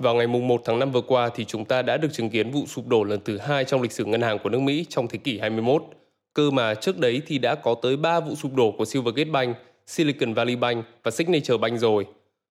Vào 0.00 0.14
ngày 0.14 0.26
1 0.26 0.62
tháng 0.64 0.78
5 0.78 0.92
vừa 0.92 1.00
qua 1.00 1.30
thì 1.34 1.44
chúng 1.44 1.64
ta 1.64 1.82
đã 1.82 1.96
được 1.96 2.08
chứng 2.12 2.30
kiến 2.30 2.50
vụ 2.50 2.66
sụp 2.66 2.86
đổ 2.86 3.04
lần 3.04 3.20
thứ 3.24 3.38
hai 3.38 3.64
trong 3.64 3.82
lịch 3.82 3.92
sử 3.92 4.04
ngân 4.04 4.22
hàng 4.22 4.38
của 4.38 4.48
nước 4.48 4.60
Mỹ 4.60 4.86
trong 4.88 5.08
thế 5.08 5.18
kỷ 5.18 5.38
21. 5.38 5.82
Cơ 6.34 6.50
mà 6.50 6.74
trước 6.74 6.98
đấy 6.98 7.22
thì 7.26 7.38
đã 7.38 7.54
có 7.54 7.74
tới 7.82 7.96
3 7.96 8.20
vụ 8.20 8.34
sụp 8.34 8.54
đổ 8.54 8.74
của 8.78 8.84
Silvergate 8.84 9.30
Bank, 9.30 9.56
Silicon 9.86 10.34
Valley 10.34 10.56
Bank 10.56 10.84
và 11.02 11.10
Signature 11.10 11.56
Bank 11.56 11.80
rồi. 11.80 12.06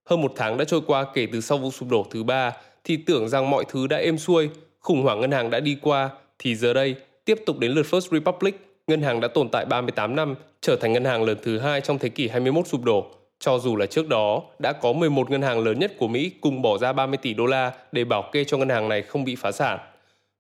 Hơn 0.06 0.22
một 0.22 0.32
tháng 0.36 0.58
đã 0.58 0.66
trôi 0.66 0.82
qua 0.88 1.06
kể 1.14 1.28
từ 1.32 1.42
sau 1.42 1.58
vụ 1.58 1.72
sụp 1.72 1.90
đổ 1.90 2.06
thứ 2.12 2.24
ba 2.24 2.52
thì 2.84 2.98
tưởng 2.98 3.30
rằng 3.30 3.50
mọi 3.50 3.66
thứ 3.70 3.88
đã 3.88 3.98
êm 3.98 4.18
xuôi, 4.18 4.50
khủng 4.80 5.04
hoảng 5.04 5.22
ngân 5.22 5.32
hàng 5.32 5.50
đã 5.50 5.60
đi 5.60 5.78
qua 5.82 6.10
thì 6.40 6.56
giờ 6.56 6.74
đây 6.74 6.96
tiếp 7.26 7.40
tục 7.46 7.60
đến 7.60 7.72
lượt 7.72 7.86
First 7.90 8.12
Republic, 8.12 8.56
ngân 8.88 9.02
hàng 9.02 9.20
đã 9.20 9.28
tồn 9.28 9.50
tại 9.50 9.66
38 9.66 10.16
năm, 10.16 10.36
trở 10.62 10.76
thành 10.76 10.94
ngân 10.94 11.06
hàng 11.06 11.24
lớn 11.24 11.38
thứ 11.42 11.60
hai 11.60 11.82
trong 11.82 12.00
thế 12.00 12.10
kỷ 12.10 12.28
21 12.28 12.68
sụp 12.68 12.84
đổ 12.84 13.12
cho 13.40 13.60
dù 13.60 13.76
là 13.76 13.86
trước 13.86 14.08
đó, 14.08 14.44
đã 14.60 14.74
có 14.74 14.94
11 14.94 15.32
ngân 15.32 15.42
hàng 15.42 15.60
lớn 15.60 15.80
nhất 15.80 15.94
của 15.98 16.08
Mỹ 16.08 16.32
cùng 16.42 16.62
bỏ 16.62 16.78
ra 16.78 16.94
30 16.94 17.18
tỷ 17.22 17.34
đô 17.34 17.46
la 17.46 17.72
để 17.92 18.04
bảo 18.04 18.30
kê 18.32 18.44
cho 18.44 18.58
ngân 18.58 18.70
hàng 18.70 18.90
này 18.90 19.02
không 19.02 19.24
bị 19.24 19.36
phá 19.36 19.52
sản. 19.52 19.80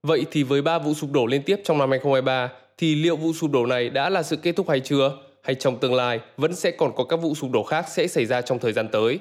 Vậy 0.03 0.26
thì 0.31 0.44
với 0.44 0.62
ba 0.62 0.80
vụ 0.80 0.94
sụp 0.94 1.12
đổ 1.12 1.26
liên 1.26 1.43
tiếp 1.43 1.62
trong 1.63 1.77
năm 1.77 1.90
2023 1.90 2.49
thì 2.77 2.95
liệu 2.95 3.16
vụ 3.16 3.34
sụp 3.34 3.52
đổ 3.52 3.66
này 3.66 3.90
đã 3.90 4.09
là 4.09 4.23
sự 4.23 4.35
kết 4.35 4.52
thúc 4.55 4.70
hay 4.70 4.80
chưa? 4.80 5.17
Hay 5.43 5.55
trong 5.55 5.77
tương 5.77 5.93
lai, 5.93 6.20
vẫn 6.38 6.55
sẽ 6.55 6.71
còn 6.71 6.95
có 6.95 7.04
các 7.04 7.17
vụ 7.17 7.35
sụp 7.35 7.52
đổ 7.52 7.63
khác 7.63 7.85
sẽ 7.90 8.07
xảy 8.07 8.26
ra 8.26 8.41
trong 8.41 8.59
thời 8.59 8.73
gian 8.73 8.88
tới? 8.88 9.20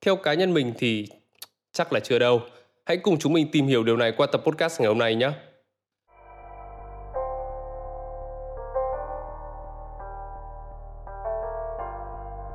Theo 0.00 0.16
cá 0.16 0.34
nhân 0.34 0.54
mình 0.54 0.72
thì 0.78 1.06
chắc 1.72 1.92
là 1.92 2.00
chưa 2.00 2.18
đâu. 2.18 2.40
Hãy 2.84 2.96
cùng 2.96 3.18
chúng 3.18 3.32
mình 3.32 3.48
tìm 3.52 3.66
hiểu 3.66 3.84
điều 3.84 3.96
này 3.96 4.12
qua 4.12 4.26
tập 4.32 4.42
podcast 4.44 4.80
ngày 4.80 4.88
hôm 4.88 4.98
nay 4.98 5.14
nhé. 5.14 5.30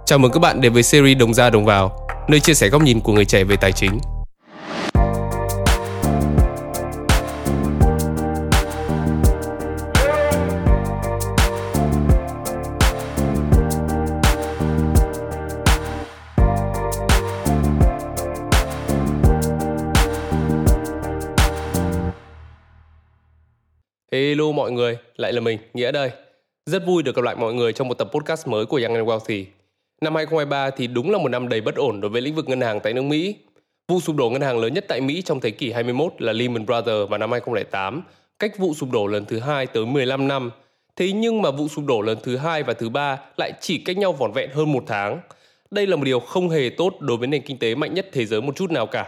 Chào 0.09 0.20
mừng 0.20 0.31
các 0.31 0.40
bạn 0.40 0.62
đến 0.62 0.73
với 0.73 0.84
series 0.84 1.18
Đồng 1.18 1.34
ra 1.34 1.49
đồng 1.49 1.66
vào, 1.66 2.08
nơi 2.30 2.40
chia 2.40 2.54
sẻ 2.54 2.70
góc 2.70 2.81
nhìn 2.81 2.99
của 2.99 3.13
người 3.13 3.26
trẻ 3.26 3.44
về 3.44 3.55
tài 3.62 3.72
chính. 3.72 3.99
Hello 24.12 24.52
mọi 24.52 24.71
người, 24.71 24.98
lại 25.15 25.34
là 25.34 25.41
mình, 25.41 25.60
Nghĩa 25.74 25.91
đây. 25.91 26.12
Rất 26.65 26.85
vui 26.85 27.04
được 27.04 27.15
gặp 27.15 27.21
lại 27.21 27.35
mọi 27.35 27.54
người 27.54 27.74
trong 27.74 27.87
một 27.87 27.93
tập 27.93 28.10
podcast 28.13 28.48
mới 28.48 28.65
của 28.65 28.80
Young 28.84 28.96
and 28.96 29.07
Wealthy. 29.07 29.46
Năm 30.02 30.16
2023 30.16 30.70
thì 30.70 30.88
đúng 30.88 31.12
là 31.12 31.18
một 31.18 31.30
năm 31.30 31.50
đầy 31.50 31.62
bất 31.62 31.76
ổn 31.76 32.02
đối 32.02 32.10
với 32.10 32.22
lĩnh 32.22 32.36
vực 32.36 32.50
ngân 32.50 32.62
hàng 32.62 32.80
tại 32.80 32.94
nước 32.94 33.02
Mỹ. 33.02 33.36
Vụ 33.88 34.00
sụp 34.00 34.16
đổ 34.16 34.30
ngân 34.30 34.42
hàng 34.42 34.60
lớn 34.60 34.74
nhất 34.74 34.86
tại 34.88 35.02
Mỹ 35.02 35.22
trong 35.22 35.40
thế 35.40 35.52
kỷ 35.52 35.72
21 35.72 36.14
là 36.18 36.34
Lehman 36.34 36.66
Brothers 36.66 37.10
vào 37.10 37.18
năm 37.18 37.32
2008, 37.32 38.02
cách 38.40 38.58
vụ 38.58 38.74
sụp 38.74 38.92
đổ 38.92 39.08
lần 39.08 39.26
thứ 39.26 39.40
hai 39.40 39.66
tới 39.66 39.86
15 39.86 40.27
năm. 40.27 40.52
Thế 40.96 41.12
nhưng 41.12 41.42
mà 41.42 41.52
vụ 41.52 41.68
sụp 41.68 41.86
đổ 41.86 42.02
lần 42.02 42.18
thứ 42.24 42.38
hai 42.38 42.64
và 42.64 42.74
thứ 42.74 42.90
ba 42.90 43.20
lại 43.38 43.52
chỉ 43.62 43.77
cách 43.77 43.98
nhau 43.98 44.14
vỏn 44.14 44.32
vẹn 44.32 44.50
hơn 44.54 44.72
một 44.72 44.84
tháng. 44.88 45.20
Đây 45.72 45.88
là 45.88 45.96
một 45.96 46.04
điều 46.04 46.20
không 46.20 46.50
hề 46.50 46.70
tốt 46.77 46.94
đối 47.00 47.18
với 47.18 47.27
nền 47.27 47.42
kinh 47.42 47.58
tế 47.58 47.76
mạnh 47.76 47.94
nhất 47.94 48.08
thế 48.12 48.26
giới 48.26 48.42
một 48.42 48.55
chút 48.55 48.72
nào 48.72 48.88
cả. 48.88 49.08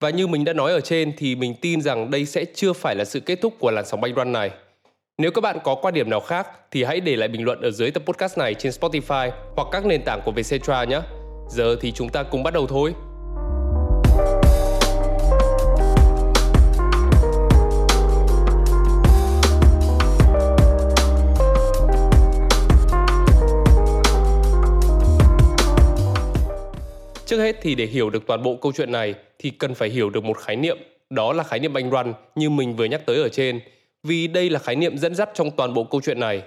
Và 0.00 0.10
như 0.10 0.26
mình 0.26 0.44
đã 0.44 0.52
nói 0.52 0.72
ở 0.72 0.80
trên 0.80 1.12
thì 1.18 1.34
mình 1.34 1.54
tin 1.60 1.80
rằng 1.80 2.10
đây 2.10 2.26
sẽ 2.26 2.44
chưa 2.54 2.72
phải 2.72 2.96
là 2.96 3.04
sự 3.04 3.20
kết 3.20 3.40
thúc 3.40 3.54
của 3.58 3.70
làn 3.70 3.86
sóng 3.86 4.00
banh 4.00 4.14
run 4.14 4.32
này. 4.32 4.50
Nếu 5.20 5.30
các 5.30 5.40
bạn 5.40 5.58
có 5.64 5.74
quan 5.74 5.94
điểm 5.94 6.10
nào 6.10 6.20
khác 6.20 6.48
thì 6.70 6.84
hãy 6.84 7.00
để 7.00 7.16
lại 7.16 7.28
bình 7.28 7.44
luận 7.44 7.60
ở 7.60 7.70
dưới 7.70 7.90
tập 7.90 8.02
podcast 8.06 8.38
này 8.38 8.54
trên 8.54 8.72
Spotify 8.72 9.30
hoặc 9.56 9.68
các 9.72 9.86
nền 9.86 10.02
tảng 10.04 10.20
của 10.24 10.32
Vietcetera 10.32 10.84
nhé. 10.84 11.00
Giờ 11.48 11.76
thì 11.80 11.92
chúng 11.92 12.08
ta 12.08 12.22
cùng 12.22 12.42
bắt 12.42 12.54
đầu 12.54 12.66
thôi. 12.66 12.94
Trước 27.26 27.38
hết 27.38 27.56
thì 27.62 27.74
để 27.74 27.86
hiểu 27.86 28.10
được 28.10 28.26
toàn 28.26 28.42
bộ 28.42 28.56
câu 28.62 28.72
chuyện 28.72 28.92
này 28.92 29.14
thì 29.38 29.50
cần 29.50 29.74
phải 29.74 29.88
hiểu 29.88 30.10
được 30.10 30.24
một 30.24 30.38
khái 30.38 30.56
niệm, 30.56 30.78
đó 31.10 31.32
là 31.32 31.42
khái 31.42 31.58
niệm 31.58 31.72
banh 31.72 31.90
run 31.90 32.12
như 32.34 32.50
mình 32.50 32.76
vừa 32.76 32.84
nhắc 32.84 33.06
tới 33.06 33.22
ở 33.22 33.28
trên– 33.28 33.60
vì 34.02 34.26
đây 34.26 34.50
là 34.50 34.58
khái 34.58 34.76
niệm 34.76 34.98
dẫn 34.98 35.14
dắt 35.14 35.30
trong 35.34 35.50
toàn 35.50 35.74
bộ 35.74 35.84
câu 35.84 36.00
chuyện 36.00 36.20
này. 36.20 36.42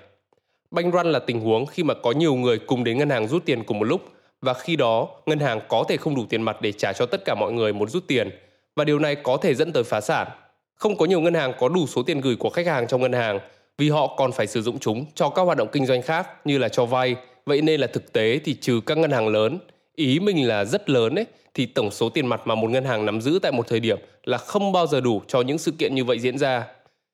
Banh 0.72 0.92
run 0.92 1.12
là 1.12 1.20
tình 1.20 1.40
huống 1.40 1.66
khi 1.66 1.84
mà 1.84 1.94
có 1.94 2.12
nhiều 2.12 2.36
người 2.36 2.60
cùng 2.60 2.84
đến 2.84 2.98
ngân 2.98 3.10
hàng 3.10 3.28
rút 3.28 3.46
tiền 3.46 3.64
cùng 3.64 3.80
một 3.80 3.86
lúc 3.86 4.02
và 4.42 4.54
khi 4.54 4.76
đó 4.76 5.08
ngân 5.26 5.40
hàng 5.40 5.60
có 5.68 5.84
thể 5.90 5.98
không 5.98 6.16
đủ 6.16 6.26
tiền 6.30 6.42
mặt 6.42 6.62
để 6.62 6.72
trả 6.72 6.94
cho 6.94 7.06
tất 7.06 7.26
cả 7.26 7.36
mọi 7.36 7.52
người 7.52 7.74
muốn 7.74 7.90
rút 7.90 8.04
tiền 8.08 8.30
và 8.76 8.84
điều 8.84 9.00
này 9.00 9.16
có 9.16 9.38
thể 9.38 9.56
dẫn 9.56 9.72
tới 9.72 9.84
phá 9.84 10.02
sản. 10.02 10.28
Không 10.76 10.98
có 10.98 11.06
nhiều 11.06 11.22
ngân 11.22 11.34
hàng 11.34 11.54
có 11.60 11.70
đủ 11.70 11.88
số 11.88 12.04
tiền 12.04 12.22
gửi 12.22 12.36
của 12.36 12.50
khách 12.50 12.68
hàng 12.68 12.88
trong 12.88 13.02
ngân 13.02 13.14
hàng 13.14 13.40
vì 13.78 13.90
họ 13.90 14.16
còn 14.18 14.32
phải 14.32 14.48
sử 14.48 14.62
dụng 14.62 14.80
chúng 14.80 15.06
cho 15.16 15.30
các 15.30 15.42
hoạt 15.42 15.58
động 15.58 15.68
kinh 15.72 15.86
doanh 15.86 16.02
khác 16.02 16.28
như 16.46 16.58
là 16.58 16.70
cho 16.70 16.86
vay. 16.86 17.16
Vậy 17.46 17.62
nên 17.62 17.80
là 17.80 17.88
thực 17.88 18.14
tế 18.14 18.40
thì 18.46 18.54
trừ 18.54 18.82
các 18.86 18.98
ngân 18.98 19.12
hàng 19.12 19.28
lớn, 19.28 19.60
ý 19.96 20.20
mình 20.20 20.48
là 20.48 20.66
rất 20.66 20.90
lớn 20.90 21.16
ấy, 21.16 21.26
thì 21.54 21.66
tổng 21.66 21.92
số 21.92 22.10
tiền 22.10 22.28
mặt 22.28 22.42
mà 22.46 22.56
một 22.56 22.70
ngân 22.70 22.86
hàng 22.86 23.06
nắm 23.06 23.22
giữ 23.22 23.40
tại 23.42 23.52
một 23.52 23.68
thời 23.68 23.80
điểm 23.80 23.98
là 24.24 24.38
không 24.38 24.72
bao 24.72 24.88
giờ 24.88 25.02
đủ 25.02 25.22
cho 25.28 25.42
những 25.42 25.58
sự 25.58 25.72
kiện 25.72 25.96
như 25.96 26.04
vậy 26.04 26.20
diễn 26.20 26.38
ra. 26.38 26.68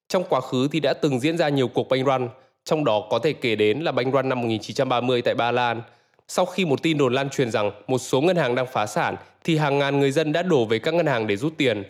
Trong 0.10 0.24
quá 0.30 0.42
khứ 0.42 0.68
thì 0.72 0.80
đã 0.80 0.94
từng 0.94 1.20
diễn 1.20 1.38
ra 1.38 1.50
nhiều 1.50 1.68
cuộc 1.68 1.90
banh 1.90 2.06
run, 2.06 2.30
trong 2.64 2.86
đó 2.86 3.08
có 3.10 3.20
thể 3.20 3.34
kể 3.34 3.56
đến 3.56 3.80
là 3.80 3.92
banh 3.92 4.12
run 4.12 4.30
năm 4.30 4.42
1930 4.42 5.22
tại 5.22 5.36
Ba 5.36 5.52
Lan. 5.52 5.82
Sau 6.28 6.46
khi 6.46 6.66
một 6.66 6.84
tin 6.84 6.98
đồn 6.98 7.14
lan 7.14 7.30
truyền 7.30 7.52
rằng 7.52 7.72
một 7.88 7.98
số 7.98 8.22
ngân 8.22 8.36
hàng 8.36 8.56
đang 8.56 8.68
phá 8.74 8.86
sản 8.86 9.16
thì 9.44 9.58
hàng 9.58 9.80
ngàn 9.80 10.00
người 10.00 10.12
dân 10.12 10.32
đã 10.32 10.44
đổ 10.44 10.66
về 10.66 10.80
các 10.80 10.94
ngân 10.94 11.06
hàng 11.06 11.28
để 11.28 11.36
rút 11.36 11.54
tiền. 11.58 11.84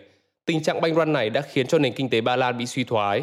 Tình 0.44 0.62
trạng 0.62 0.80
banh 0.80 0.94
run 0.94 1.12
này 1.12 1.30
đã 1.30 1.40
khiến 1.40 1.66
cho 1.66 1.78
nền 1.78 1.92
kinh 1.92 2.08
tế 2.10 2.20
Ba 2.20 2.36
Lan 2.36 2.58
bị 2.58 2.66
suy 2.66 2.84
thoái. 2.84 3.22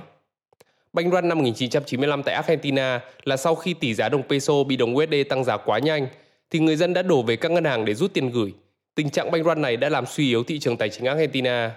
Banh 0.94 1.10
run 1.10 1.28
năm 1.28 1.38
1995 1.38 2.24
tại 2.24 2.36
Argentina 2.36 3.02
là 3.24 3.38
sau 3.38 3.56
khi 3.56 3.74
tỷ 3.74 3.94
giá 3.94 4.10
đồng 4.10 4.24
peso 4.24 4.64
bị 4.64 4.76
đồng 4.76 4.96
USD 4.96 5.14
tăng 5.30 5.44
giá 5.44 5.58
quá 5.58 5.80
nhanh 5.80 6.08
thì 6.52 6.60
người 6.60 6.76
dân 6.76 6.94
đã 6.94 7.02
đổ 7.02 7.22
về 7.22 7.36
các 7.36 7.52
ngân 7.52 7.66
hàng 7.66 7.86
để 7.86 7.94
rút 7.94 8.14
tiền 8.14 8.30
gửi. 8.30 8.54
Tình 8.96 9.10
trạng 9.10 9.32
banh 9.32 9.44
run 9.44 9.62
này 9.62 9.78
đã 9.78 9.90
làm 9.90 10.06
suy 10.06 10.28
yếu 10.28 10.44
thị 10.44 10.60
trường 10.60 10.78
tài 10.78 10.90
chính 10.90 11.06
Argentina. 11.06 11.72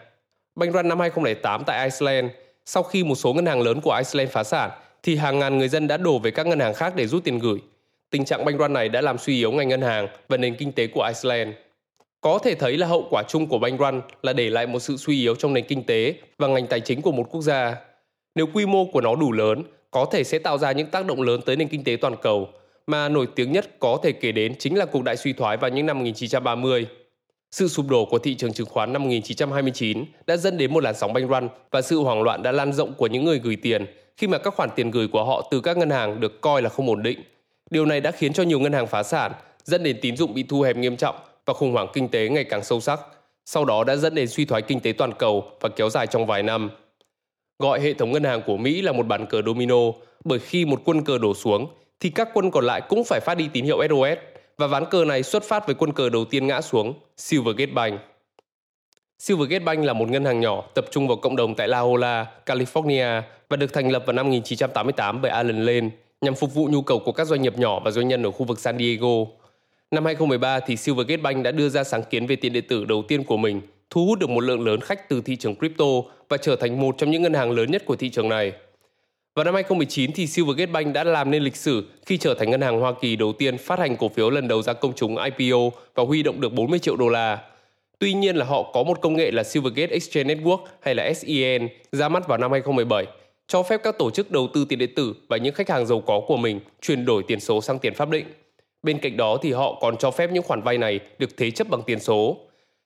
Banh 0.54 0.72
run 0.72 0.88
năm 0.88 1.00
2008 1.00 1.62
tại 1.66 1.88
Iceland 1.90 2.30
sau 2.66 2.82
khi 2.82 3.04
một 3.04 3.14
số 3.14 3.32
ngân 3.32 3.46
hàng 3.46 3.62
lớn 3.62 3.80
của 3.80 3.96
Iceland 3.98 4.30
phá 4.30 4.44
sản, 4.44 4.70
thì 5.02 5.16
hàng 5.16 5.38
ngàn 5.38 5.58
người 5.58 5.68
dân 5.68 5.88
đã 5.88 5.96
đổ 5.96 6.18
về 6.18 6.30
các 6.30 6.46
ngân 6.46 6.60
hàng 6.60 6.74
khác 6.74 6.92
để 6.96 7.06
rút 7.06 7.24
tiền 7.24 7.38
gửi. 7.38 7.58
Tình 8.10 8.24
trạng 8.24 8.44
banh 8.44 8.56
run 8.56 8.72
này 8.72 8.88
đã 8.88 9.00
làm 9.00 9.18
suy 9.18 9.38
yếu 9.38 9.52
ngành 9.52 9.68
ngân 9.68 9.82
hàng 9.82 10.08
và 10.28 10.36
nền 10.36 10.54
kinh 10.54 10.72
tế 10.72 10.86
của 10.86 11.02
Iceland. 11.14 11.50
Có 12.20 12.38
thể 12.38 12.54
thấy 12.54 12.76
là 12.76 12.86
hậu 12.86 13.06
quả 13.10 13.22
chung 13.28 13.46
của 13.46 13.58
banh 13.58 13.76
run 13.76 14.00
là 14.22 14.32
để 14.32 14.50
lại 14.50 14.66
một 14.66 14.80
sự 14.80 14.96
suy 14.96 15.20
yếu 15.20 15.34
trong 15.34 15.54
nền 15.54 15.64
kinh 15.64 15.82
tế 15.82 16.14
và 16.38 16.48
ngành 16.48 16.66
tài 16.66 16.80
chính 16.80 17.02
của 17.02 17.12
một 17.12 17.26
quốc 17.30 17.42
gia. 17.42 17.76
Nếu 18.34 18.46
quy 18.46 18.66
mô 18.66 18.84
của 18.84 19.00
nó 19.00 19.14
đủ 19.14 19.32
lớn, 19.32 19.62
có 19.90 20.06
thể 20.12 20.24
sẽ 20.24 20.38
tạo 20.38 20.58
ra 20.58 20.72
những 20.72 20.86
tác 20.86 21.06
động 21.06 21.22
lớn 21.22 21.40
tới 21.46 21.56
nền 21.56 21.68
kinh 21.68 21.84
tế 21.84 21.96
toàn 22.00 22.14
cầu, 22.22 22.48
mà 22.86 23.08
nổi 23.08 23.26
tiếng 23.36 23.52
nhất 23.52 23.78
có 23.78 23.98
thể 24.02 24.12
kể 24.12 24.32
đến 24.32 24.54
chính 24.58 24.78
là 24.78 24.84
cuộc 24.84 25.04
đại 25.04 25.16
suy 25.16 25.32
thoái 25.32 25.56
vào 25.56 25.70
những 25.70 25.86
năm 25.86 25.98
1930. 25.98 26.86
Sự 27.50 27.68
sụp 27.68 27.88
đổ 27.88 28.04
của 28.04 28.18
thị 28.18 28.34
trường 28.34 28.52
chứng 28.52 28.66
khoán 28.66 28.92
năm 28.92 29.02
1929 29.02 30.04
đã 30.26 30.36
dẫn 30.36 30.58
đến 30.58 30.72
một 30.72 30.82
làn 30.82 30.94
sóng 30.94 31.12
banh 31.12 31.28
run 31.28 31.48
và 31.70 31.82
sự 31.82 31.98
hoảng 31.98 32.22
loạn 32.22 32.42
đã 32.42 32.52
lan 32.52 32.72
rộng 32.72 32.94
của 32.94 33.06
những 33.06 33.24
người 33.24 33.38
gửi 33.38 33.56
tiền 33.56 33.86
khi 34.16 34.26
mà 34.26 34.38
các 34.38 34.54
khoản 34.54 34.70
tiền 34.76 34.90
gửi 34.90 35.08
của 35.08 35.24
họ 35.24 35.48
từ 35.50 35.60
các 35.60 35.76
ngân 35.76 35.90
hàng 35.90 36.20
được 36.20 36.40
coi 36.40 36.62
là 36.62 36.68
không 36.68 36.88
ổn 36.88 37.02
định. 37.02 37.22
Điều 37.70 37.86
này 37.86 38.00
đã 38.00 38.10
khiến 38.10 38.32
cho 38.32 38.42
nhiều 38.42 38.60
ngân 38.60 38.72
hàng 38.72 38.86
phá 38.86 39.02
sản, 39.02 39.32
dẫn 39.64 39.82
đến 39.82 39.98
tín 40.02 40.16
dụng 40.16 40.34
bị 40.34 40.42
thu 40.42 40.62
hẹp 40.62 40.76
nghiêm 40.76 40.96
trọng 40.96 41.16
và 41.46 41.54
khủng 41.54 41.72
hoảng 41.72 41.88
kinh 41.92 42.08
tế 42.08 42.28
ngày 42.28 42.44
càng 42.44 42.64
sâu 42.64 42.80
sắc. 42.80 43.00
Sau 43.44 43.64
đó 43.64 43.84
đã 43.84 43.96
dẫn 43.96 44.14
đến 44.14 44.28
suy 44.28 44.44
thoái 44.44 44.62
kinh 44.62 44.80
tế 44.80 44.92
toàn 44.92 45.12
cầu 45.18 45.44
và 45.60 45.68
kéo 45.68 45.90
dài 45.90 46.06
trong 46.06 46.26
vài 46.26 46.42
năm. 46.42 46.70
Gọi 47.58 47.80
hệ 47.80 47.94
thống 47.94 48.12
ngân 48.12 48.24
hàng 48.24 48.42
của 48.46 48.56
Mỹ 48.56 48.82
là 48.82 48.92
một 48.92 49.06
bàn 49.06 49.26
cờ 49.26 49.42
domino 49.46 49.76
bởi 50.24 50.38
khi 50.38 50.64
một 50.64 50.80
quân 50.84 51.04
cờ 51.04 51.18
đổ 51.18 51.34
xuống 51.34 51.66
thì 52.00 52.10
các 52.10 52.28
quân 52.34 52.50
còn 52.50 52.64
lại 52.64 52.82
cũng 52.88 53.04
phải 53.04 53.20
phát 53.20 53.34
đi 53.34 53.48
tín 53.52 53.64
hiệu 53.64 53.78
SOS 53.88 54.18
và 54.60 54.66
ván 54.66 54.84
cờ 54.90 55.04
này 55.04 55.22
xuất 55.22 55.42
phát 55.42 55.66
với 55.66 55.74
quân 55.74 55.92
cờ 55.92 56.08
đầu 56.08 56.24
tiên 56.24 56.46
ngã 56.46 56.60
xuống, 56.60 56.94
Silvergate 57.16 57.72
Bank. 57.72 58.00
Silvergate 59.18 59.64
Bank 59.64 59.84
là 59.84 59.92
một 59.92 60.10
ngân 60.10 60.24
hàng 60.24 60.40
nhỏ 60.40 60.64
tập 60.74 60.84
trung 60.90 61.08
vào 61.08 61.16
cộng 61.16 61.36
đồng 61.36 61.54
tại 61.54 61.68
La 61.68 61.80
Jolla, 61.80 62.24
California 62.46 63.22
và 63.48 63.56
được 63.56 63.72
thành 63.72 63.90
lập 63.92 64.02
vào 64.06 64.12
năm 64.12 64.26
1988 64.26 65.22
bởi 65.22 65.30
Alan 65.30 65.64
Lane 65.64 65.88
nhằm 66.20 66.34
phục 66.34 66.54
vụ 66.54 66.68
nhu 66.70 66.82
cầu 66.82 66.98
của 66.98 67.12
các 67.12 67.26
doanh 67.26 67.42
nghiệp 67.42 67.58
nhỏ 67.58 67.80
và 67.84 67.90
doanh 67.90 68.08
nhân 68.08 68.22
ở 68.22 68.30
khu 68.30 68.44
vực 68.44 68.58
San 68.58 68.78
Diego. 68.78 69.08
Năm 69.90 70.04
2013 70.04 70.60
thì 70.60 70.76
Silvergate 70.76 71.22
Bank 71.22 71.44
đã 71.44 71.50
đưa 71.50 71.68
ra 71.68 71.84
sáng 71.84 72.02
kiến 72.02 72.26
về 72.26 72.36
tiền 72.36 72.52
điện 72.52 72.64
tử 72.68 72.84
đầu 72.84 73.02
tiên 73.08 73.24
của 73.24 73.36
mình, 73.36 73.60
thu 73.90 74.06
hút 74.06 74.18
được 74.18 74.30
một 74.30 74.40
lượng 74.40 74.66
lớn 74.66 74.80
khách 74.80 75.08
từ 75.08 75.22
thị 75.24 75.36
trường 75.36 75.56
crypto 75.56 75.84
và 76.28 76.36
trở 76.36 76.56
thành 76.56 76.80
một 76.80 76.94
trong 76.98 77.10
những 77.10 77.22
ngân 77.22 77.34
hàng 77.34 77.50
lớn 77.50 77.70
nhất 77.70 77.82
của 77.86 77.96
thị 77.96 78.10
trường 78.10 78.28
này. 78.28 78.52
Vào 79.40 79.44
năm 79.44 79.54
2019 79.54 80.12
thì 80.12 80.26
Silvergate 80.26 80.72
Bank 80.72 80.94
đã 80.94 81.04
làm 81.04 81.30
nên 81.30 81.42
lịch 81.42 81.56
sử 81.56 81.84
khi 82.06 82.16
trở 82.16 82.34
thành 82.34 82.50
ngân 82.50 82.60
hàng 82.60 82.80
Hoa 82.80 82.92
Kỳ 83.00 83.16
đầu 83.16 83.32
tiên 83.32 83.58
phát 83.58 83.78
hành 83.78 83.96
cổ 83.96 84.08
phiếu 84.08 84.30
lần 84.30 84.48
đầu 84.48 84.62
ra 84.62 84.72
công 84.72 84.92
chúng 84.94 85.16
IPO 85.16 85.58
và 85.94 86.04
huy 86.04 86.22
động 86.22 86.40
được 86.40 86.52
40 86.52 86.78
triệu 86.78 86.96
đô 86.96 87.08
la. 87.08 87.38
Tuy 87.98 88.12
nhiên 88.12 88.36
là 88.36 88.44
họ 88.44 88.70
có 88.72 88.82
một 88.82 89.00
công 89.00 89.16
nghệ 89.16 89.30
là 89.30 89.42
Silvergate 89.42 89.92
Exchange 89.92 90.34
Network 90.34 90.58
hay 90.80 90.94
là 90.94 91.12
SEN 91.12 91.68
ra 91.92 92.08
mắt 92.08 92.28
vào 92.28 92.38
năm 92.38 92.52
2017, 92.52 93.06
cho 93.46 93.62
phép 93.62 93.80
các 93.84 93.98
tổ 93.98 94.10
chức 94.10 94.30
đầu 94.30 94.48
tư 94.54 94.66
tiền 94.68 94.78
điện 94.78 94.94
tử 94.96 95.14
và 95.28 95.36
những 95.36 95.54
khách 95.54 95.70
hàng 95.70 95.86
giàu 95.86 96.00
có 96.00 96.20
của 96.26 96.36
mình 96.36 96.60
chuyển 96.80 97.04
đổi 97.04 97.22
tiền 97.22 97.40
số 97.40 97.60
sang 97.60 97.78
tiền 97.78 97.94
pháp 97.94 98.10
định. 98.10 98.26
Bên 98.82 98.98
cạnh 98.98 99.16
đó 99.16 99.38
thì 99.42 99.52
họ 99.52 99.78
còn 99.80 99.96
cho 99.96 100.10
phép 100.10 100.30
những 100.32 100.42
khoản 100.42 100.62
vay 100.62 100.78
này 100.78 101.00
được 101.18 101.36
thế 101.36 101.50
chấp 101.50 101.68
bằng 101.68 101.82
tiền 101.82 102.00
số. 102.00 102.36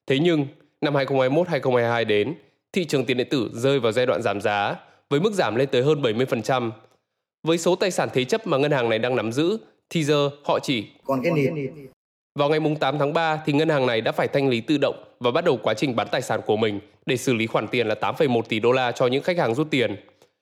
Thế 0.07 0.19
nhưng, 0.19 0.47
Năm 0.81 0.95
2021-2022 0.95 2.05
đến, 2.05 2.35
thị 2.73 2.85
trường 2.85 3.05
tiền 3.05 3.17
điện 3.17 3.29
tử 3.31 3.51
rơi 3.53 3.81
vào 3.81 3.93
giai 3.93 4.07
đoạn 4.07 4.23
giảm 4.23 4.41
giá 4.41 4.77
với 5.15 5.21
mức 5.21 5.33
giảm 5.33 5.57
lên 5.57 5.69
tới 5.69 5.83
hơn 5.83 6.03
70%. 6.03 6.71
Với 7.47 7.59
số 7.59 7.77
tài 7.77 7.91
sản 7.91 8.09
thế 8.13 8.25
chấp 8.25 8.47
mà 8.47 8.57
ngân 8.57 8.71
hàng 8.71 8.89
này 8.89 8.99
đang 8.99 9.17
nắm 9.17 9.33
giữ, 9.33 9.59
thì 9.91 10.05
giờ 10.05 10.31
họ 10.45 10.59
chỉ 10.63 10.87
còn 11.05 11.23
cái 11.23 11.33
nịt. 11.33 11.71
Vào 12.39 12.49
ngày 12.49 12.61
8 12.81 12.99
tháng 12.99 13.13
3 13.13 13.43
thì 13.47 13.53
ngân 13.53 13.69
hàng 13.69 13.87
này 13.87 14.01
đã 14.01 14.13
phải 14.13 14.29
thanh 14.29 14.49
lý 14.49 14.61
tự 14.61 14.79
động 14.79 15.05
và 15.21 15.31
bắt 15.31 15.45
đầu 15.45 15.59
quá 15.63 15.75
trình 15.75 15.97
bán 15.97 16.09
tài 16.11 16.23
sản 16.23 16.41
của 16.47 16.57
mình 16.57 16.81
để 17.07 17.17
xử 17.17 17.35
lý 17.35 17.47
khoản 17.47 17.69
tiền 17.69 17.87
là 17.87 17.95
8,1 18.01 18.43
tỷ 18.43 18.61
đô 18.61 18.73
la 18.73 18.93
cho 18.93 19.07
những 19.07 19.23
khách 19.23 19.39
hàng 19.39 19.55
rút 19.55 19.71
tiền. 19.71 19.97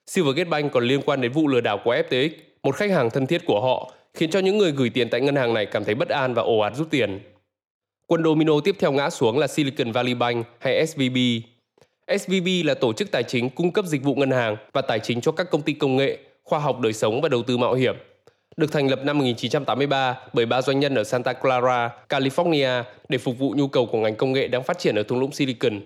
Silvergate 0.07 0.49
Bank 0.49 0.71
còn 0.71 0.83
liên 0.83 1.01
quan 1.01 1.21
đến 1.21 1.31
vụ 1.31 1.47
lừa 1.47 1.61
đảo 1.61 1.79
của 1.83 1.95
FTX, 1.95 2.29
một 2.63 2.75
khách 2.75 2.91
hàng 2.91 3.09
thân 3.09 3.27
thiết 3.27 3.45
của 3.45 3.61
họ, 3.61 3.91
khiến 4.13 4.31
cho 4.31 4.39
những 4.39 4.57
người 4.57 4.71
gửi 4.71 4.89
tiền 4.89 5.09
tại 5.09 5.21
ngân 5.21 5.35
hàng 5.35 5.53
này 5.53 5.65
cảm 5.65 5.83
thấy 5.83 5.95
bất 5.95 6.09
an 6.09 6.33
và 6.33 6.41
ồ 6.41 6.59
ạt 6.59 6.75
rút 6.75 6.87
tiền. 6.89 7.19
Quân 8.07 8.23
domino 8.23 8.53
tiếp 8.63 8.75
theo 8.79 8.91
ngã 8.91 9.09
xuống 9.09 9.37
là 9.37 9.47
Silicon 9.47 9.91
Valley 9.91 10.13
Bank 10.13 10.45
hay 10.59 10.87
SVB. 10.87 11.17
SVB 12.07 12.47
là 12.65 12.73
tổ 12.73 12.93
chức 12.93 13.11
tài 13.11 13.23
chính 13.23 13.49
cung 13.49 13.71
cấp 13.71 13.85
dịch 13.85 14.03
vụ 14.03 14.15
ngân 14.15 14.31
hàng 14.31 14.57
và 14.73 14.81
tài 14.81 14.99
chính 14.99 15.21
cho 15.21 15.31
các 15.31 15.51
công 15.51 15.61
ty 15.61 15.73
công 15.73 15.95
nghệ, 15.95 16.17
khoa 16.43 16.59
học 16.59 16.79
đời 16.79 16.93
sống 16.93 17.21
và 17.21 17.29
đầu 17.29 17.43
tư 17.43 17.57
mạo 17.57 17.73
hiểm. 17.73 17.95
Được 18.57 18.71
thành 18.71 18.87
lập 18.87 18.99
năm 19.03 19.17
1983 19.17 20.17
bởi 20.33 20.45
ba 20.45 20.61
doanh 20.61 20.79
nhân 20.79 20.95
ở 20.95 21.03
Santa 21.03 21.33
Clara, 21.33 21.89
California 22.09 22.83
để 23.09 23.17
phục 23.17 23.39
vụ 23.39 23.53
nhu 23.57 23.67
cầu 23.67 23.85
của 23.85 23.97
ngành 23.97 24.15
công 24.15 24.33
nghệ 24.33 24.47
đang 24.47 24.63
phát 24.63 24.79
triển 24.79 24.95
ở 24.95 25.03
thung 25.03 25.19
lũng 25.19 25.31
Silicon. 25.31 25.81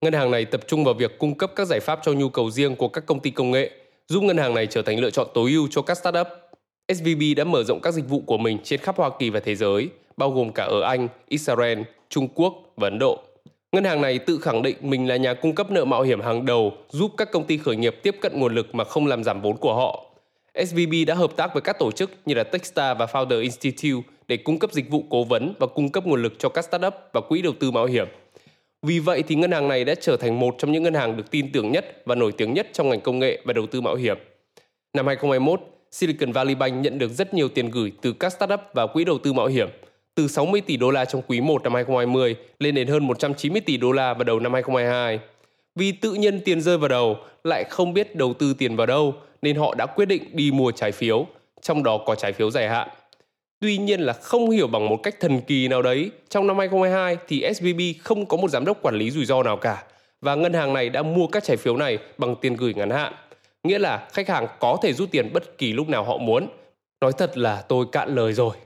Ngân 0.00 0.12
hàng 0.12 0.30
này 0.30 0.44
tập 0.44 0.60
trung 0.66 0.84
vào 0.84 0.94
việc 0.94 1.18
cung 1.18 1.38
cấp 1.38 1.52
các 1.56 1.66
giải 1.66 1.80
pháp 1.80 2.00
cho 2.02 2.12
nhu 2.12 2.28
cầu 2.28 2.50
riêng 2.50 2.76
của 2.76 2.88
các 2.88 3.06
công 3.06 3.20
ty 3.20 3.30
công 3.30 3.50
nghệ, 3.50 3.70
giúp 4.08 4.22
ngân 4.22 4.36
hàng 4.36 4.54
này 4.54 4.66
trở 4.66 4.82
thành 4.82 5.00
lựa 5.00 5.10
chọn 5.10 5.26
tối 5.34 5.50
ưu 5.50 5.68
cho 5.70 5.82
các 5.82 5.98
startup. 5.98 6.26
SVB 6.92 7.22
đã 7.36 7.44
mở 7.44 7.62
rộng 7.62 7.80
các 7.80 7.94
dịch 7.94 8.08
vụ 8.08 8.20
của 8.26 8.38
mình 8.38 8.58
trên 8.64 8.80
khắp 8.80 8.96
Hoa 8.96 9.10
Kỳ 9.18 9.30
và 9.30 9.40
thế 9.40 9.54
giới, 9.54 9.88
bao 10.16 10.30
gồm 10.30 10.52
cả 10.52 10.64
ở 10.64 10.80
Anh, 10.80 11.08
Israel, 11.28 11.78
Trung 12.08 12.28
Quốc 12.34 12.54
và 12.76 12.86
Ấn 12.86 12.98
Độ. 12.98 13.22
Ngân 13.72 13.84
hàng 13.84 14.00
này 14.00 14.18
tự 14.18 14.38
khẳng 14.38 14.62
định 14.62 14.76
mình 14.80 15.08
là 15.08 15.16
nhà 15.16 15.34
cung 15.34 15.54
cấp 15.54 15.70
nợ 15.70 15.84
mạo 15.84 16.02
hiểm 16.02 16.20
hàng 16.20 16.44
đầu, 16.44 16.72
giúp 16.88 17.10
các 17.16 17.30
công 17.32 17.44
ty 17.44 17.58
khởi 17.58 17.76
nghiệp 17.76 17.96
tiếp 18.02 18.16
cận 18.20 18.40
nguồn 18.40 18.54
lực 18.54 18.74
mà 18.74 18.84
không 18.84 19.06
làm 19.06 19.24
giảm 19.24 19.40
vốn 19.42 19.56
của 19.56 19.74
họ. 19.74 20.04
SVB 20.66 20.92
đã 21.06 21.14
hợp 21.14 21.36
tác 21.36 21.54
với 21.54 21.62
các 21.62 21.78
tổ 21.78 21.92
chức 21.92 22.10
như 22.26 22.34
là 22.34 22.44
Techstar 22.44 22.98
và 22.98 23.06
Founder 23.06 23.40
Institute 23.40 24.08
để 24.28 24.36
cung 24.36 24.58
cấp 24.58 24.72
dịch 24.72 24.90
vụ 24.90 25.04
cố 25.10 25.24
vấn 25.24 25.54
và 25.58 25.66
cung 25.66 25.88
cấp 25.88 26.06
nguồn 26.06 26.22
lực 26.22 26.32
cho 26.38 26.48
các 26.48 26.64
startup 26.64 26.94
và 27.12 27.20
quỹ 27.20 27.42
đầu 27.42 27.52
tư 27.60 27.70
mạo 27.70 27.86
hiểm. 27.86 28.08
Vì 28.82 28.98
vậy 28.98 29.22
thì 29.28 29.34
ngân 29.34 29.52
hàng 29.52 29.68
này 29.68 29.84
đã 29.84 29.94
trở 29.94 30.16
thành 30.16 30.40
một 30.40 30.54
trong 30.58 30.72
những 30.72 30.82
ngân 30.82 30.94
hàng 30.94 31.16
được 31.16 31.30
tin 31.30 31.52
tưởng 31.52 31.72
nhất 31.72 32.02
và 32.04 32.14
nổi 32.14 32.32
tiếng 32.32 32.54
nhất 32.54 32.68
trong 32.72 32.88
ngành 32.88 33.00
công 33.00 33.18
nghệ 33.18 33.42
và 33.44 33.52
đầu 33.52 33.66
tư 33.66 33.80
mạo 33.80 33.94
hiểm. 33.94 34.18
Năm 34.94 35.06
2021, 35.06 35.60
Silicon 35.90 36.32
Valley 36.32 36.54
Bank 36.54 36.84
nhận 36.84 36.98
được 36.98 37.10
rất 37.10 37.34
nhiều 37.34 37.48
tiền 37.48 37.70
gửi 37.70 37.92
từ 38.02 38.12
các 38.12 38.32
startup 38.32 38.60
và 38.74 38.86
quỹ 38.86 39.04
đầu 39.04 39.18
tư 39.18 39.32
mạo 39.32 39.46
hiểm, 39.46 39.68
từ 40.14 40.28
60 40.28 40.60
tỷ 40.60 40.76
đô 40.76 40.90
la 40.90 41.04
trong 41.04 41.22
quý 41.26 41.40
1 41.40 41.62
năm 41.62 41.74
2020 41.74 42.36
lên 42.58 42.74
đến 42.74 42.88
hơn 42.88 43.06
190 43.06 43.60
tỷ 43.60 43.76
đô 43.76 43.92
la 43.92 44.14
vào 44.14 44.24
đầu 44.24 44.40
năm 44.40 44.52
2022. 44.52 45.20
Vì 45.74 45.92
tự 45.92 46.14
nhiên 46.14 46.40
tiền 46.44 46.60
rơi 46.60 46.78
vào 46.78 46.88
đầu, 46.88 47.16
lại 47.44 47.64
không 47.70 47.94
biết 47.94 48.16
đầu 48.16 48.34
tư 48.34 48.54
tiền 48.58 48.76
vào 48.76 48.86
đâu, 48.86 49.14
nên 49.42 49.56
họ 49.56 49.74
đã 49.74 49.86
quyết 49.86 50.06
định 50.06 50.22
đi 50.32 50.50
mua 50.50 50.70
trái 50.70 50.92
phiếu, 50.92 51.26
trong 51.62 51.82
đó 51.82 51.98
có 52.06 52.14
trái 52.14 52.32
phiếu 52.32 52.50
dài 52.50 52.68
hạn. 52.68 52.88
Tuy 53.60 53.78
nhiên 53.78 54.00
là 54.00 54.12
không 54.12 54.50
hiểu 54.50 54.66
bằng 54.66 54.88
một 54.88 54.96
cách 55.02 55.20
thần 55.20 55.40
kỳ 55.40 55.68
nào 55.68 55.82
đấy, 55.82 56.10
trong 56.28 56.46
năm 56.46 56.58
2022 56.58 57.16
thì 57.28 57.54
SVB 57.54 57.80
không 58.04 58.26
có 58.26 58.36
một 58.36 58.50
giám 58.50 58.64
đốc 58.64 58.82
quản 58.82 58.94
lý 58.94 59.10
rủi 59.10 59.24
ro 59.24 59.42
nào 59.42 59.56
cả 59.56 59.84
và 60.20 60.34
ngân 60.34 60.52
hàng 60.52 60.72
này 60.72 60.88
đã 60.88 61.02
mua 61.02 61.26
các 61.26 61.44
trái 61.44 61.56
phiếu 61.56 61.76
này 61.76 61.98
bằng 62.18 62.36
tiền 62.40 62.56
gửi 62.56 62.74
ngắn 62.74 62.90
hạn. 62.90 63.12
Nghĩa 63.62 63.78
là 63.78 64.08
khách 64.12 64.28
hàng 64.28 64.46
có 64.60 64.76
thể 64.82 64.92
rút 64.92 65.10
tiền 65.10 65.30
bất 65.32 65.58
kỳ 65.58 65.72
lúc 65.72 65.88
nào 65.88 66.04
họ 66.04 66.18
muốn. 66.18 66.48
Nói 67.00 67.12
thật 67.18 67.38
là 67.38 67.62
tôi 67.68 67.86
cạn 67.92 68.14
lời 68.14 68.32
rồi. 68.32 68.56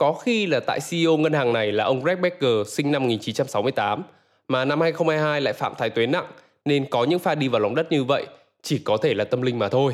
Có 0.00 0.12
khi 0.12 0.46
là 0.46 0.60
tại 0.60 0.78
CEO 0.90 1.16
ngân 1.16 1.32
hàng 1.32 1.52
này 1.52 1.72
là 1.72 1.84
ông 1.84 2.02
Greg 2.02 2.20
Becker 2.20 2.68
sinh 2.68 2.92
năm 2.92 3.02
1968 3.02 4.02
mà 4.48 4.64
năm 4.64 4.80
2022 4.80 5.40
lại 5.40 5.54
phạm 5.54 5.72
thái 5.78 5.90
tuế 5.90 6.06
nặng 6.06 6.26
nên 6.64 6.86
có 6.90 7.04
những 7.04 7.18
pha 7.18 7.34
đi 7.34 7.48
vào 7.48 7.60
lòng 7.60 7.74
đất 7.74 7.92
như 7.92 8.04
vậy 8.04 8.26
chỉ 8.62 8.78
có 8.78 8.96
thể 8.96 9.14
là 9.14 9.24
tâm 9.24 9.42
linh 9.42 9.58
mà 9.58 9.68
thôi. 9.68 9.92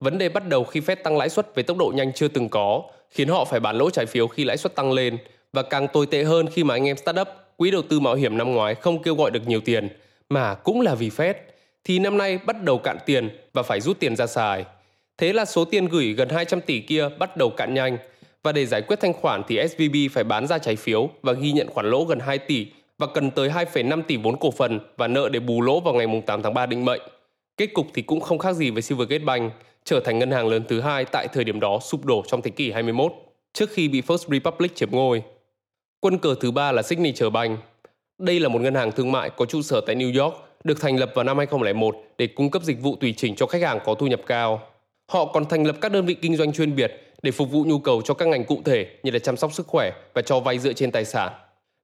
Vấn 0.00 0.18
đề 0.18 0.28
bắt 0.28 0.48
đầu 0.48 0.64
khi 0.64 0.80
Fed 0.80 0.96
tăng 1.04 1.16
lãi 1.18 1.28
suất 1.28 1.54
với 1.54 1.64
tốc 1.64 1.76
độ 1.76 1.92
nhanh 1.94 2.12
chưa 2.12 2.28
từng 2.28 2.48
có, 2.48 2.82
khiến 3.10 3.28
họ 3.28 3.44
phải 3.44 3.60
bán 3.60 3.76
lỗ 3.76 3.90
trái 3.90 4.06
phiếu 4.06 4.26
khi 4.26 4.44
lãi 4.44 4.56
suất 4.56 4.74
tăng 4.74 4.92
lên 4.92 5.18
và 5.52 5.62
càng 5.62 5.88
tồi 5.88 6.06
tệ 6.06 6.24
hơn 6.24 6.46
khi 6.52 6.64
mà 6.64 6.74
anh 6.74 6.88
em 6.88 6.96
startup, 6.96 7.28
quỹ 7.56 7.70
đầu 7.70 7.82
tư 7.88 8.00
mạo 8.00 8.14
hiểm 8.14 8.38
năm 8.38 8.52
ngoái 8.52 8.74
không 8.74 9.02
kêu 9.02 9.14
gọi 9.14 9.30
được 9.30 9.46
nhiều 9.46 9.60
tiền, 9.60 9.88
mà 10.28 10.54
cũng 10.54 10.80
là 10.80 10.94
vì 10.94 11.08
Fed, 11.08 11.34
thì 11.84 11.98
năm 11.98 12.18
nay 12.18 12.38
bắt 12.38 12.62
đầu 12.62 12.78
cạn 12.78 12.98
tiền 13.06 13.28
và 13.52 13.62
phải 13.62 13.80
rút 13.80 13.98
tiền 14.00 14.16
ra 14.16 14.26
xài. 14.26 14.64
Thế 15.18 15.32
là 15.32 15.44
số 15.44 15.64
tiền 15.64 15.88
gửi 15.88 16.12
gần 16.12 16.28
200 16.28 16.60
tỷ 16.60 16.80
kia 16.80 17.08
bắt 17.18 17.36
đầu 17.36 17.50
cạn 17.50 17.74
nhanh 17.74 17.98
và 18.42 18.52
để 18.52 18.66
giải 18.66 18.82
quyết 18.82 19.00
thanh 19.00 19.12
khoản 19.12 19.42
thì 19.48 19.68
SVB 19.68 19.96
phải 20.12 20.24
bán 20.24 20.46
ra 20.46 20.58
trái 20.58 20.76
phiếu 20.76 21.08
và 21.22 21.32
ghi 21.32 21.52
nhận 21.52 21.70
khoản 21.70 21.90
lỗ 21.90 22.04
gần 22.04 22.18
2 22.20 22.38
tỷ 22.38 22.66
và 22.98 23.06
cần 23.06 23.30
tới 23.30 23.48
2,5 23.48 24.02
tỷ 24.02 24.16
vốn 24.16 24.36
cổ 24.36 24.50
phần 24.50 24.80
và 24.96 25.08
nợ 25.08 25.28
để 25.28 25.40
bù 25.40 25.62
lỗ 25.62 25.80
vào 25.80 25.94
ngày 25.94 26.22
8 26.26 26.42
tháng 26.42 26.54
3 26.54 26.66
định 26.66 26.84
mệnh. 26.84 27.00
Kết 27.56 27.66
cục 27.66 27.86
thì 27.94 28.02
cũng 28.02 28.20
không 28.20 28.38
khác 28.38 28.52
gì 28.52 28.70
với 28.70 28.82
Silvergate 28.82 29.24
Bank, 29.24 29.52
trở 29.84 30.00
thành 30.00 30.18
ngân 30.18 30.30
hàng 30.30 30.48
lớn 30.48 30.64
thứ 30.68 30.80
hai 30.80 31.04
tại 31.04 31.28
thời 31.32 31.44
điểm 31.44 31.60
đó 31.60 31.78
sụp 31.82 32.04
đổ 32.04 32.24
trong 32.26 32.42
thế 32.42 32.50
kỷ 32.50 32.70
21, 32.70 33.12
trước 33.52 33.70
khi 33.70 33.88
bị 33.88 34.00
First 34.00 34.32
Republic 34.32 34.74
chiếm 34.76 34.90
ngôi. 34.90 35.22
Quân 36.00 36.18
cờ 36.18 36.34
thứ 36.40 36.50
ba 36.50 36.72
là 36.72 36.82
Signature 36.82 37.30
Bank. 37.30 37.58
Đây 38.18 38.40
là 38.40 38.48
một 38.48 38.60
ngân 38.60 38.74
hàng 38.74 38.92
thương 38.92 39.12
mại 39.12 39.30
có 39.30 39.44
trụ 39.44 39.62
sở 39.62 39.80
tại 39.80 39.96
New 39.96 40.24
York, 40.24 40.34
được 40.64 40.80
thành 40.80 40.96
lập 40.96 41.12
vào 41.14 41.24
năm 41.24 41.38
2001 41.38 41.96
để 42.18 42.26
cung 42.26 42.50
cấp 42.50 42.62
dịch 42.62 42.82
vụ 42.82 42.96
tùy 43.00 43.14
chỉnh 43.16 43.34
cho 43.36 43.46
khách 43.46 43.62
hàng 43.62 43.78
có 43.84 43.94
thu 43.94 44.06
nhập 44.06 44.20
cao. 44.26 44.62
Họ 45.08 45.24
còn 45.24 45.44
thành 45.44 45.66
lập 45.66 45.76
các 45.80 45.92
đơn 45.92 46.06
vị 46.06 46.14
kinh 46.14 46.36
doanh 46.36 46.52
chuyên 46.52 46.76
biệt 46.76 46.92
để 47.22 47.30
phục 47.30 47.50
vụ 47.50 47.64
nhu 47.64 47.78
cầu 47.78 48.02
cho 48.04 48.14
các 48.14 48.28
ngành 48.28 48.44
cụ 48.44 48.62
thể 48.64 48.86
như 49.02 49.10
là 49.10 49.18
chăm 49.18 49.36
sóc 49.36 49.52
sức 49.52 49.66
khỏe 49.66 49.90
và 50.14 50.22
cho 50.22 50.40
vay 50.40 50.58
dựa 50.58 50.72
trên 50.72 50.90
tài 50.90 51.04
sản. 51.04 51.32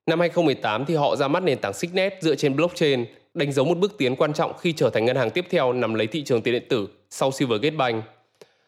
Năm 0.07 0.21
2018 0.21 0.85
thì 0.85 0.95
họ 0.95 1.17
ra 1.17 1.29
mắt 1.29 1.43
nền 1.43 1.59
tảng 1.59 1.73
Signet 1.73 2.15
dựa 2.21 2.35
trên 2.35 2.57
blockchain, 2.57 3.05
đánh 3.35 3.53
dấu 3.53 3.65
một 3.65 3.79
bước 3.79 3.99
tiến 3.99 4.17
quan 4.17 4.33
trọng 4.33 4.59
khi 4.59 4.73
trở 4.73 4.91
thành 4.91 5.05
ngân 5.05 5.17
hàng 5.17 5.31
tiếp 5.31 5.47
theo 5.51 5.73
nằm 5.73 5.95
lấy 5.95 6.07
thị 6.07 6.23
trường 6.23 6.43
tiền 6.43 6.55
điện 6.55 6.65
tử 6.69 6.89
sau 7.11 7.31
Silvergate 7.31 7.77
Bank. 7.77 8.05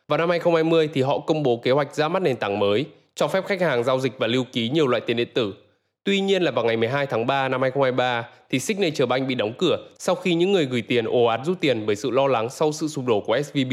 Vào 0.09 0.19
năm 0.19 0.31
2020 0.31 0.88
thì 0.94 1.03
họ 1.03 1.19
công 1.19 1.43
bố 1.43 1.56
kế 1.56 1.70
hoạch 1.70 1.94
ra 1.94 2.09
mắt 2.09 2.23
nền 2.23 2.37
tảng 2.37 2.59
mới, 2.59 2.85
cho 3.14 3.29
phép 3.29 3.44
khách 3.47 3.61
hàng 3.61 3.85
giao 3.85 4.00
dịch 4.00 4.12
và 4.19 4.26
lưu 4.26 4.44
ký 4.53 4.69
nhiều 4.69 4.87
loại 4.87 5.03
tiền 5.06 5.17
điện 5.17 5.29
tử. 5.35 5.55
Tuy 6.04 6.20
nhiên 6.20 6.43
là 6.43 6.50
vào 6.50 6.64
ngày 6.64 6.76
12 6.76 7.06
tháng 7.06 7.26
3 7.26 7.49
năm 7.49 7.62
2023 7.62 8.28
thì 8.50 8.58
Signature 8.58 9.06
Bank 9.06 9.28
bị 9.28 9.34
đóng 9.34 9.52
cửa 9.58 9.76
sau 9.99 10.14
khi 10.14 10.34
những 10.34 10.52
người 10.52 10.64
gửi 10.64 10.82
tiền 10.82 11.04
ồ 11.04 11.25
ạt 11.25 11.40
rút 11.44 11.60
tiền 11.60 11.87
bởi 11.87 11.96
sự 11.96 12.10
lo 12.10 12.26
lắng 12.26 12.50
sau 12.50 12.72
sự 12.72 12.88
sụp 12.88 13.04
đổ 13.06 13.20
của 13.20 13.43
SVB. 13.43 13.72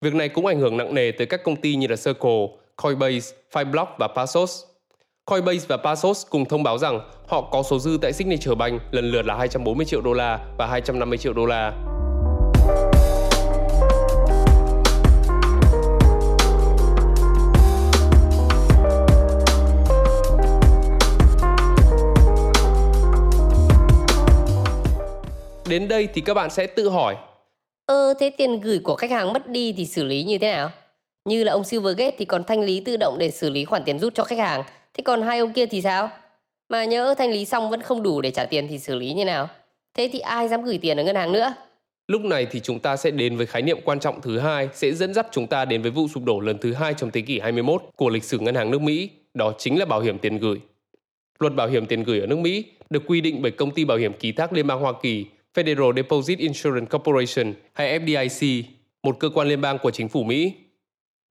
Việc 0.00 0.14
này 0.14 0.28
cũng 0.28 0.46
ảnh 0.46 0.60
hưởng 0.60 0.76
nặng 0.76 0.94
nề 0.94 1.10
tới 1.10 1.26
các 1.26 1.44
công 1.44 1.56
ty 1.56 1.74
như 1.74 1.86
là 1.86 1.96
Circle, 1.96 2.46
Coinbase, 2.76 3.36
Fireblock 3.52 3.86
và 3.98 4.08
Pasos. 4.08 4.62
Coinbase 5.24 5.66
và 5.68 5.76
Pasos 5.76 6.26
cùng 6.30 6.44
thông 6.44 6.62
báo 6.62 6.78
rằng 6.78 7.00
họ 7.28 7.40
có 7.40 7.62
số 7.62 7.78
dư 7.78 7.98
tại 8.02 8.12
Signature 8.12 8.54
Bank 8.54 8.82
lần 8.90 9.10
lượt 9.10 9.26
là 9.26 9.36
240 9.36 9.86
triệu 9.86 10.00
đô 10.00 10.12
la 10.12 10.38
và 10.58 10.66
250 10.66 11.18
triệu 11.18 11.32
đô 11.32 11.46
la. 11.46 11.72
Đến 25.70 25.88
đây 25.88 26.08
thì 26.14 26.20
các 26.20 26.34
bạn 26.34 26.50
sẽ 26.50 26.66
tự 26.66 26.88
hỏi 26.88 27.16
Ơ 27.86 28.14
thế 28.20 28.30
tiền 28.30 28.60
gửi 28.60 28.78
của 28.78 28.94
khách 28.94 29.10
hàng 29.10 29.32
mất 29.32 29.48
đi 29.48 29.72
thì 29.76 29.86
xử 29.86 30.04
lý 30.04 30.22
như 30.22 30.38
thế 30.38 30.52
nào? 30.52 30.70
Như 31.24 31.44
là 31.44 31.52
ông 31.52 31.64
Silvergate 31.64 32.16
thì 32.18 32.24
còn 32.24 32.44
thanh 32.44 32.60
lý 32.60 32.80
tự 32.80 32.96
động 32.96 33.18
để 33.18 33.30
xử 33.30 33.50
lý 33.50 33.64
khoản 33.64 33.82
tiền 33.84 33.98
rút 33.98 34.14
cho 34.14 34.24
khách 34.24 34.38
hàng. 34.38 34.62
Thế 34.94 35.02
còn 35.02 35.22
hai 35.22 35.38
ông 35.38 35.52
kia 35.52 35.66
thì 35.66 35.82
sao? 35.82 36.10
Mà 36.68 36.84
nhớ 36.84 37.14
thanh 37.18 37.30
lý 37.30 37.44
xong 37.44 37.70
vẫn 37.70 37.82
không 37.82 38.02
đủ 38.02 38.20
để 38.20 38.30
trả 38.30 38.44
tiền 38.44 38.68
thì 38.68 38.78
xử 38.78 38.94
lý 38.94 39.12
như 39.12 39.24
nào? 39.24 39.48
Thế 39.94 40.10
thì 40.12 40.18
ai 40.18 40.48
dám 40.48 40.62
gửi 40.62 40.78
tiền 40.78 40.96
ở 40.96 41.04
ngân 41.04 41.16
hàng 41.16 41.32
nữa? 41.32 41.54
Lúc 42.08 42.22
này 42.22 42.46
thì 42.50 42.60
chúng 42.60 42.78
ta 42.78 42.96
sẽ 42.96 43.10
đến 43.10 43.36
với 43.36 43.46
khái 43.46 43.62
niệm 43.62 43.78
quan 43.84 44.00
trọng 44.00 44.20
thứ 44.20 44.38
hai 44.38 44.68
sẽ 44.74 44.92
dẫn 44.92 45.14
dắt 45.14 45.26
chúng 45.32 45.46
ta 45.46 45.64
đến 45.64 45.82
với 45.82 45.90
vụ 45.90 46.08
sụp 46.08 46.24
đổ 46.24 46.40
lần 46.40 46.58
thứ 46.58 46.72
hai 46.72 46.94
trong 46.94 47.10
thế 47.10 47.20
kỷ 47.20 47.40
21 47.40 47.82
của 47.96 48.08
lịch 48.08 48.24
sử 48.24 48.38
ngân 48.38 48.54
hàng 48.54 48.70
nước 48.70 48.82
Mỹ, 48.82 49.10
đó 49.34 49.52
chính 49.58 49.78
là 49.78 49.84
bảo 49.84 50.00
hiểm 50.00 50.18
tiền 50.18 50.38
gửi. 50.38 50.56
Luật 51.38 51.54
bảo 51.54 51.68
hiểm 51.68 51.86
tiền 51.86 52.02
gửi 52.02 52.20
ở 52.20 52.26
nước 52.26 52.38
Mỹ 52.38 52.64
được 52.90 53.02
quy 53.06 53.20
định 53.20 53.42
bởi 53.42 53.50
công 53.50 53.70
ty 53.70 53.84
bảo 53.84 53.98
hiểm 53.98 54.12
ký 54.12 54.32
thác 54.32 54.52
Liên 54.52 54.66
bang 54.66 54.80
Hoa 54.80 54.92
Kỳ 55.02 55.26
Federal 55.54 55.96
Deposit 55.96 56.38
Insurance 56.38 56.88
Corporation 56.90 57.54
hay 57.72 57.98
FDIC, 57.98 58.62
một 59.02 59.16
cơ 59.20 59.28
quan 59.34 59.48
liên 59.48 59.60
bang 59.60 59.78
của 59.78 59.90
chính 59.90 60.08
phủ 60.08 60.22
Mỹ. 60.22 60.52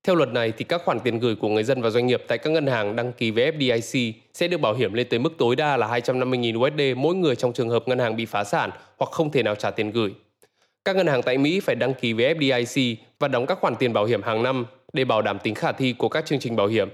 Theo 0.03 0.15
luật 0.15 0.29
này 0.29 0.53
thì 0.57 0.65
các 0.65 0.81
khoản 0.85 0.99
tiền 0.99 1.19
gửi 1.19 1.35
của 1.35 1.47
người 1.47 1.63
dân 1.63 1.81
và 1.81 1.89
doanh 1.89 2.07
nghiệp 2.07 2.23
tại 2.27 2.37
các 2.37 2.49
ngân 2.49 2.67
hàng 2.67 2.95
đăng 2.95 3.13
ký 3.13 3.31
với 3.31 3.51
FDIC 3.51 4.13
sẽ 4.33 4.47
được 4.47 4.57
bảo 4.57 4.73
hiểm 4.73 4.93
lên 4.93 5.07
tới 5.09 5.19
mức 5.19 5.33
tối 5.37 5.55
đa 5.55 5.77
là 5.77 5.87
250.000 5.87 6.59
USD 6.59 6.97
mỗi 6.97 7.15
người 7.15 7.35
trong 7.35 7.53
trường 7.53 7.69
hợp 7.69 7.87
ngân 7.87 7.99
hàng 7.99 8.15
bị 8.15 8.25
phá 8.25 8.43
sản 8.43 8.69
hoặc 8.97 9.11
không 9.11 9.31
thể 9.31 9.43
nào 9.43 9.55
trả 9.55 9.71
tiền 9.71 9.91
gửi. 9.91 10.11
Các 10.85 10.95
ngân 10.95 11.07
hàng 11.07 11.21
tại 11.21 11.37
Mỹ 11.37 11.59
phải 11.59 11.75
đăng 11.75 11.93
ký 11.93 12.13
với 12.13 12.33
FDIC 12.33 12.95
và 13.19 13.27
đóng 13.27 13.45
các 13.45 13.59
khoản 13.59 13.75
tiền 13.75 13.93
bảo 13.93 14.05
hiểm 14.05 14.21
hàng 14.21 14.43
năm 14.43 14.65
để 14.93 15.05
bảo 15.05 15.21
đảm 15.21 15.39
tính 15.43 15.55
khả 15.55 15.71
thi 15.71 15.93
của 15.97 16.09
các 16.09 16.25
chương 16.25 16.39
trình 16.39 16.55
bảo 16.55 16.67
hiểm. 16.67 16.89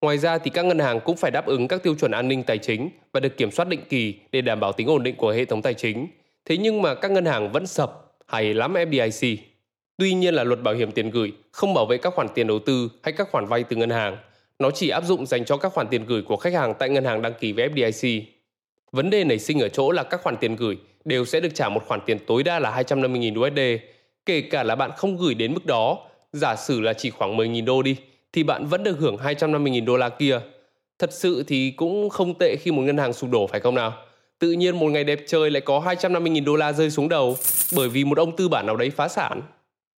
Ngoài 0.00 0.18
ra 0.18 0.38
thì 0.38 0.50
các 0.50 0.64
ngân 0.64 0.78
hàng 0.78 1.00
cũng 1.00 1.16
phải 1.16 1.30
đáp 1.30 1.46
ứng 1.46 1.68
các 1.68 1.82
tiêu 1.82 1.94
chuẩn 1.94 2.10
an 2.10 2.28
ninh 2.28 2.42
tài 2.42 2.58
chính 2.58 2.90
và 3.12 3.20
được 3.20 3.36
kiểm 3.36 3.50
soát 3.50 3.68
định 3.68 3.80
kỳ 3.88 4.14
để 4.32 4.40
đảm 4.40 4.60
bảo 4.60 4.72
tính 4.72 4.86
ổn 4.86 5.02
định 5.02 5.16
của 5.16 5.30
hệ 5.30 5.44
thống 5.44 5.62
tài 5.62 5.74
chính. 5.74 6.06
Thế 6.44 6.56
nhưng 6.56 6.82
mà 6.82 6.94
các 6.94 7.10
ngân 7.10 7.24
hàng 7.24 7.52
vẫn 7.52 7.66
sập, 7.66 8.14
hay 8.26 8.54
lắm 8.54 8.74
FDIC. 8.74 9.36
Tuy 9.96 10.14
nhiên 10.14 10.34
là 10.34 10.44
luật 10.44 10.62
bảo 10.62 10.74
hiểm 10.74 10.92
tiền 10.92 11.10
gửi 11.10 11.32
không 11.52 11.74
bảo 11.74 11.86
vệ 11.86 11.98
các 11.98 12.14
khoản 12.14 12.28
tiền 12.34 12.46
đầu 12.46 12.58
tư 12.58 12.88
hay 13.02 13.12
các 13.12 13.28
khoản 13.30 13.46
vay 13.46 13.64
từ 13.64 13.76
ngân 13.76 13.90
hàng. 13.90 14.16
Nó 14.58 14.70
chỉ 14.70 14.88
áp 14.88 15.04
dụng 15.04 15.26
dành 15.26 15.44
cho 15.44 15.56
các 15.56 15.72
khoản 15.72 15.86
tiền 15.88 16.06
gửi 16.06 16.22
của 16.22 16.36
khách 16.36 16.54
hàng 16.54 16.74
tại 16.78 16.88
ngân 16.88 17.04
hàng 17.04 17.22
đăng 17.22 17.34
ký 17.40 17.52
với 17.52 17.68
FDIC. 17.68 18.22
Vấn 18.92 19.10
đề 19.10 19.24
nảy 19.24 19.38
sinh 19.38 19.60
ở 19.60 19.68
chỗ 19.68 19.90
là 19.90 20.02
các 20.02 20.22
khoản 20.22 20.36
tiền 20.36 20.56
gửi 20.56 20.76
đều 21.04 21.24
sẽ 21.24 21.40
được 21.40 21.54
trả 21.54 21.68
một 21.68 21.82
khoản 21.86 22.00
tiền 22.06 22.18
tối 22.26 22.42
đa 22.42 22.58
là 22.58 22.82
250.000 22.82 23.40
USD, 23.40 23.84
kể 24.26 24.40
cả 24.40 24.62
là 24.62 24.74
bạn 24.74 24.90
không 24.96 25.16
gửi 25.16 25.34
đến 25.34 25.54
mức 25.54 25.66
đó. 25.66 25.98
Giả 26.32 26.56
sử 26.56 26.80
là 26.80 26.92
chỉ 26.92 27.10
khoảng 27.10 27.36
10.000 27.36 27.64
đô 27.64 27.82
đi, 27.82 27.96
thì 28.32 28.42
bạn 28.42 28.66
vẫn 28.66 28.82
được 28.82 28.98
hưởng 28.98 29.16
250.000 29.16 29.84
đô 29.84 29.96
la 29.96 30.08
kia. 30.08 30.40
Thật 30.98 31.12
sự 31.12 31.44
thì 31.46 31.70
cũng 31.70 32.10
không 32.10 32.38
tệ 32.38 32.56
khi 32.56 32.70
một 32.70 32.82
ngân 32.82 32.98
hàng 32.98 33.12
sụp 33.12 33.30
đổ 33.30 33.46
phải 33.46 33.60
không 33.60 33.74
nào? 33.74 33.92
Tự 34.42 34.52
nhiên 34.52 34.78
một 34.78 34.86
ngày 34.86 35.04
đẹp 35.04 35.20
trời 35.26 35.50
lại 35.50 35.60
có 35.60 35.80
250.000 35.80 36.44
đô 36.44 36.56
la 36.56 36.72
rơi 36.72 36.90
xuống 36.90 37.08
đầu 37.08 37.36
bởi 37.76 37.88
vì 37.88 38.04
một 38.04 38.18
ông 38.18 38.36
tư 38.36 38.48
bản 38.48 38.66
nào 38.66 38.76
đấy 38.76 38.90
phá 38.90 39.08
sản. 39.08 39.42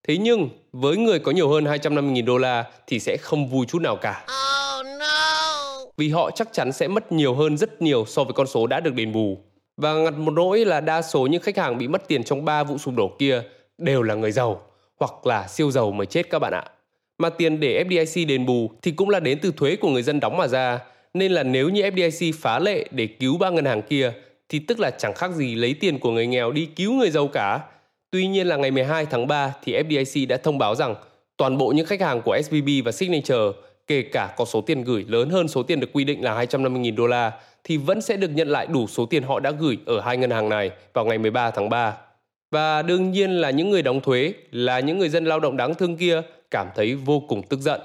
Thế 0.09 0.17
nhưng, 0.17 0.49
với 0.73 0.97
người 0.97 1.19
có 1.19 1.33
nhiều 1.33 1.49
hơn 1.49 1.65
250.000 1.65 2.25
đô 2.25 2.39
la 2.39 2.65
thì 2.87 3.01
sẽ 3.01 3.17
không 3.17 3.49
vui 3.49 3.67
chút 3.67 3.83
nào 3.83 3.97
cả. 3.97 4.25
Oh, 4.25 4.87
no. 4.99 5.77
Vì 5.97 6.09
họ 6.09 6.31
chắc 6.31 6.49
chắn 6.53 6.73
sẽ 6.73 6.89
mất 6.89 7.13
nhiều 7.13 7.35
hơn 7.35 7.57
rất 7.57 7.83
nhiều 7.83 8.05
so 8.07 8.25
với 8.25 8.33
con 8.33 8.47
số 8.47 8.67
đã 8.67 8.81
được 8.81 8.95
đền 8.95 9.13
bù. 9.13 9.39
Và 9.77 9.95
ngặt 9.95 10.15
một 10.15 10.31
nỗi 10.31 10.65
là 10.65 10.81
đa 10.81 11.03
số 11.03 11.27
những 11.27 11.43
khách 11.43 11.59
hàng 11.59 11.79
bị 11.79 11.89
mất 11.89 12.09
tiền 12.09 12.25
trong 12.25 12.45
3 12.45 12.65
vụ 12.65 12.79
sụp 12.79 12.95
đổ 12.97 13.17
kia 13.19 13.43
đều 13.79 14.03
là 14.03 14.15
người 14.15 14.33
giàu 14.33 14.63
hoặc 15.01 15.27
là 15.27 15.49
siêu 15.49 15.71
giàu 15.71 15.91
mới 15.91 16.07
chết 16.07 16.31
các 16.31 16.39
bạn 16.39 16.53
ạ. 16.53 16.65
Mà 17.19 17.31
tiền 17.31 17.61
để 17.61 17.85
FDIC 17.89 18.27
đền 18.27 18.47
bù 18.47 18.71
thì 18.83 18.91
cũng 18.91 19.11
là 19.11 19.21
đến 19.21 19.39
từ 19.43 19.53
thuế 19.57 19.77
của 19.77 19.89
người 19.89 20.03
dân 20.03 20.21
đóng 20.21 20.37
mà 20.37 20.49
ra. 20.49 20.79
Nên 21.15 21.33
là 21.33 21.43
nếu 21.43 21.69
như 21.69 21.83
FDIC 21.83 22.33
phá 22.41 22.59
lệ 22.59 22.85
để 22.91 23.07
cứu 23.07 23.39
ba 23.39 23.51
ngân 23.51 23.65
hàng 23.65 23.83
kia 23.83 24.13
thì 24.55 24.61
tức 24.61 24.81
là 24.81 24.91
chẳng 24.91 25.15
khác 25.15 25.31
gì 25.31 25.55
lấy 25.55 25.75
tiền 25.75 25.99
của 25.99 26.11
người 26.11 26.27
nghèo 26.27 26.53
đi 26.53 26.69
cứu 26.77 26.93
người 26.93 27.11
giàu 27.11 27.29
cả. 27.29 27.61
Tuy 28.11 28.27
nhiên 28.27 28.47
là 28.47 28.57
ngày 28.57 28.71
12 28.71 29.07
tháng 29.07 29.27
3 29.27 29.55
thì 29.65 29.73
FDIC 29.73 30.29
đã 30.29 30.37
thông 30.37 30.59
báo 30.59 30.75
rằng 30.75 30.95
toàn 31.37 31.59
bộ 31.59 31.69
những 31.69 31.87
khách 31.87 32.01
hàng 32.01 32.23
của 32.23 32.39
SVB 32.45 32.69
và 32.85 32.93
Signature, 32.93 33.59
kể 33.87 34.03
cả 34.03 34.35
có 34.37 34.45
số 34.45 34.61
tiền 34.61 34.85
gửi 34.85 35.05
lớn 35.09 35.31
hơn 35.31 35.49
số 35.49 35.63
tiền 35.63 35.81
được 35.81 35.93
quy 35.93 36.05
định 36.05 36.25
là 36.25 36.45
250.000 36.45 36.97
đô 36.97 37.07
la, 37.07 37.33
thì 37.65 37.77
vẫn 37.77 38.01
sẽ 38.01 38.17
được 38.17 38.31
nhận 38.35 38.49
lại 38.49 38.67
đủ 38.67 38.87
số 38.87 39.07
tiền 39.07 39.23
họ 39.23 39.41
đã 39.41 39.51
gửi 39.51 39.79
ở 39.87 40.01
hai 40.01 40.17
ngân 40.17 40.31
hàng 40.31 40.49
này 40.49 40.71
vào 40.93 41.05
ngày 41.05 41.19
13 41.19 41.51
tháng 41.51 41.69
3. 41.69 41.97
Và 42.51 42.83
đương 42.83 43.11
nhiên 43.11 43.31
là 43.31 43.51
những 43.51 43.71
người 43.71 43.83
đóng 43.83 44.01
thuế, 44.01 44.33
là 44.51 44.81
những 44.81 44.99
người 44.99 45.09
dân 45.09 45.25
lao 45.25 45.41
động 45.41 45.57
đáng 45.57 45.75
thương 45.75 45.97
kia 45.97 46.23
cảm 46.51 46.67
thấy 46.77 46.95
vô 46.95 47.21
cùng 47.29 47.43
tức 47.43 47.61
giận. 47.61 47.81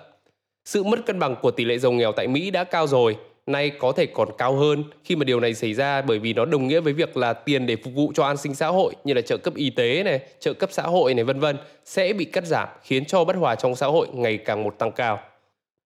Sự 0.66 0.84
mất 0.84 1.06
cân 1.06 1.20
bằng 1.20 1.36
của 1.42 1.52
tỷ 1.52 1.66
lệ 1.66 1.78
giàu 1.78 1.92
nghèo 1.92 2.12
tại 2.12 2.28
Mỹ 2.28 2.52
đã 2.52 2.64
cao 2.64 2.88
rồi, 2.88 3.18
nay 3.50 3.70
có 3.70 3.92
thể 3.92 4.06
còn 4.06 4.30
cao 4.38 4.56
hơn 4.56 4.84
khi 5.04 5.16
mà 5.16 5.24
điều 5.24 5.40
này 5.40 5.54
xảy 5.54 5.74
ra 5.74 6.02
bởi 6.02 6.20
vì 6.20 6.34
nó 6.34 6.46
đồng 6.46 6.68
nghĩa 6.68 6.80
với 6.80 6.94
việc 6.94 7.18
là 7.18 7.34
tiền 7.34 7.66
để 7.66 7.76
phục 7.76 7.94
vụ 7.94 8.12
cho 8.16 8.24
an 8.24 8.38
sinh 8.38 8.56
xã 8.56 8.68
hội 8.68 8.94
như 9.04 9.14
là 9.14 9.22
trợ 9.22 9.38
cấp 9.38 9.56
y 9.56 9.70
tế 9.70 10.04
này, 10.04 10.20
trợ 10.40 10.54
cấp 10.54 10.70
xã 10.74 10.84
hội 10.84 11.14
này 11.14 11.24
vân 11.24 11.40
vân 11.40 11.58
sẽ 11.86 12.14
bị 12.14 12.26
cắt 12.26 12.46
giảm 12.46 12.68
khiến 12.84 13.06
cho 13.06 13.24
bất 13.24 13.36
hòa 13.36 13.56
trong 13.56 13.76
xã 13.76 13.88
hội 13.88 14.08
ngày 14.14 14.38
càng 14.38 14.64
một 14.64 14.76
tăng 14.78 14.92
cao. 14.92 15.20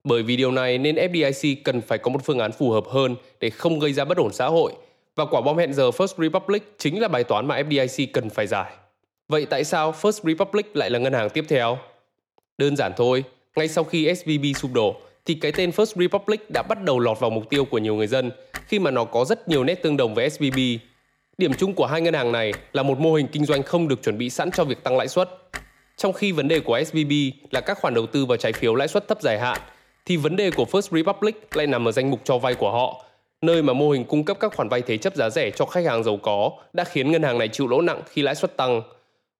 Bởi 0.03 0.23
vì 0.23 0.35
điều 0.35 0.51
này 0.51 0.77
nên 0.77 0.95
FDIC 0.95 1.55
cần 1.63 1.81
phải 1.81 1.97
có 1.97 2.09
một 2.11 2.21
phương 2.23 2.39
án 2.39 2.51
phù 2.51 2.71
hợp 2.71 2.83
hơn 2.87 3.15
để 3.39 3.49
không 3.49 3.79
gây 3.79 3.93
ra 3.93 4.05
bất 4.05 4.17
ổn 4.17 4.33
xã 4.33 4.47
hội 4.47 4.73
và 5.15 5.25
quả 5.25 5.41
bom 5.41 5.57
hẹn 5.57 5.73
giờ 5.73 5.89
First 5.89 6.23
Republic 6.23 6.63
chính 6.77 7.01
là 7.01 7.07
bài 7.07 7.23
toán 7.23 7.47
mà 7.47 7.61
FDIC 7.61 8.07
cần 8.13 8.29
phải 8.29 8.47
giải. 8.47 8.71
Vậy 9.27 9.45
tại 9.45 9.63
sao 9.63 9.91
First 10.01 10.27
Republic 10.27 10.75
lại 10.75 10.89
là 10.89 10.99
ngân 10.99 11.13
hàng 11.13 11.29
tiếp 11.29 11.45
theo? 11.47 11.77
Đơn 12.57 12.75
giản 12.75 12.91
thôi, 12.97 13.23
ngay 13.55 13.67
sau 13.67 13.83
khi 13.83 14.15
SVB 14.15 14.45
sụp 14.55 14.73
đổ 14.73 14.95
thì 15.25 15.33
cái 15.33 15.51
tên 15.51 15.69
First 15.69 16.01
Republic 16.01 16.49
đã 16.49 16.63
bắt 16.63 16.83
đầu 16.83 16.99
lọt 16.99 17.19
vào 17.19 17.29
mục 17.29 17.49
tiêu 17.49 17.65
của 17.65 17.77
nhiều 17.77 17.95
người 17.95 18.07
dân 18.07 18.31
khi 18.67 18.79
mà 18.79 18.91
nó 18.91 19.03
có 19.03 19.25
rất 19.25 19.47
nhiều 19.47 19.63
nét 19.63 19.75
tương 19.75 19.97
đồng 19.97 20.15
với 20.15 20.29
SVB. 20.29 20.59
Điểm 21.37 21.53
chung 21.53 21.73
của 21.73 21.85
hai 21.85 22.01
ngân 22.01 22.13
hàng 22.13 22.31
này 22.31 22.53
là 22.73 22.83
một 22.83 22.99
mô 22.99 23.13
hình 23.13 23.27
kinh 23.27 23.45
doanh 23.45 23.63
không 23.63 23.87
được 23.87 24.03
chuẩn 24.03 24.17
bị 24.17 24.29
sẵn 24.29 24.51
cho 24.51 24.63
việc 24.63 24.83
tăng 24.83 24.97
lãi 24.97 25.07
suất. 25.07 25.29
Trong 25.97 26.13
khi 26.13 26.31
vấn 26.31 26.47
đề 26.47 26.59
của 26.59 26.83
SVB 26.83 27.11
là 27.51 27.61
các 27.61 27.77
khoản 27.81 27.93
đầu 27.93 28.05
tư 28.05 28.25
vào 28.25 28.37
trái 28.37 28.53
phiếu 28.53 28.75
lãi 28.75 28.87
suất 28.87 29.07
thấp 29.07 29.21
dài 29.21 29.39
hạn, 29.39 29.59
thì 30.05 30.17
vấn 30.17 30.35
đề 30.35 30.51
của 30.51 30.65
First 30.71 30.95
Republic 30.95 31.47
lại 31.55 31.67
nằm 31.67 31.87
ở 31.87 31.91
danh 31.91 32.11
mục 32.11 32.19
cho 32.23 32.37
vay 32.37 32.55
của 32.55 32.71
họ, 32.71 33.05
nơi 33.41 33.61
mà 33.61 33.73
mô 33.73 33.89
hình 33.89 34.05
cung 34.05 34.25
cấp 34.25 34.37
các 34.39 34.55
khoản 34.55 34.69
vay 34.69 34.81
thế 34.81 34.97
chấp 34.97 35.15
giá 35.15 35.29
rẻ 35.29 35.51
cho 35.51 35.65
khách 35.65 35.85
hàng 35.85 36.03
giàu 36.03 36.17
có 36.17 36.51
đã 36.73 36.83
khiến 36.83 37.11
ngân 37.11 37.23
hàng 37.23 37.37
này 37.37 37.47
chịu 37.47 37.67
lỗ 37.67 37.81
nặng 37.81 38.01
khi 38.09 38.21
lãi 38.21 38.35
suất 38.35 38.57
tăng. 38.57 38.81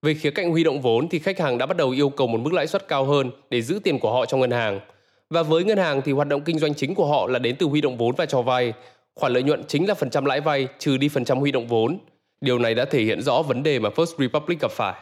Về 0.01 0.13
khía 0.13 0.31
cạnh 0.31 0.51
huy 0.51 0.63
động 0.63 0.81
vốn 0.81 1.09
thì 1.09 1.19
khách 1.19 1.39
hàng 1.39 1.57
đã 1.57 1.65
bắt 1.65 1.77
đầu 1.77 1.89
yêu 1.89 2.09
cầu 2.09 2.27
một 2.27 2.37
mức 2.37 2.53
lãi 2.53 2.67
suất 2.67 2.87
cao 2.87 3.05
hơn 3.05 3.31
để 3.49 3.61
giữ 3.61 3.79
tiền 3.83 3.99
của 3.99 4.11
họ 4.11 4.25
trong 4.25 4.39
ngân 4.39 4.51
hàng– 4.51 4.79
và 5.33 5.43
với 5.43 5.63
ngân 5.63 5.77
hàng 5.77 6.01
thì 6.01 6.11
hoạt 6.11 6.27
động 6.27 6.41
kinh 6.41 6.59
doanh 6.59 6.73
chính 6.73 6.95
của 6.95 7.05
họ 7.05 7.27
là 7.27 7.39
đến 7.39 7.55
từ 7.59 7.65
huy 7.65 7.81
động 7.81 7.97
vốn 7.97 8.15
và 8.15 8.25
cho 8.25 8.41
vay. 8.41 8.73
Khoản 9.15 9.33
lợi 9.33 9.43
nhuận 9.43 9.63
chính 9.67 9.87
là 9.87 9.93
phần 9.93 10.09
trăm 10.09 10.25
lãi 10.25 10.41
vay 10.41 10.67
trừ 10.79 10.97
đi 10.97 11.09
phần 11.09 11.25
trăm 11.25 11.37
huy 11.37 11.51
động 11.51 11.67
vốn. 11.67 11.97
Điều 12.41 12.59
này 12.59 12.75
đã 12.75 12.85
thể 12.85 13.03
hiện 13.03 13.21
rõ 13.21 13.41
vấn 13.41 13.63
đề 13.63 13.79
mà 13.79 13.89
First 13.89 14.17
Republic 14.17 14.59
gặp 14.59 14.71
phải. 14.71 14.93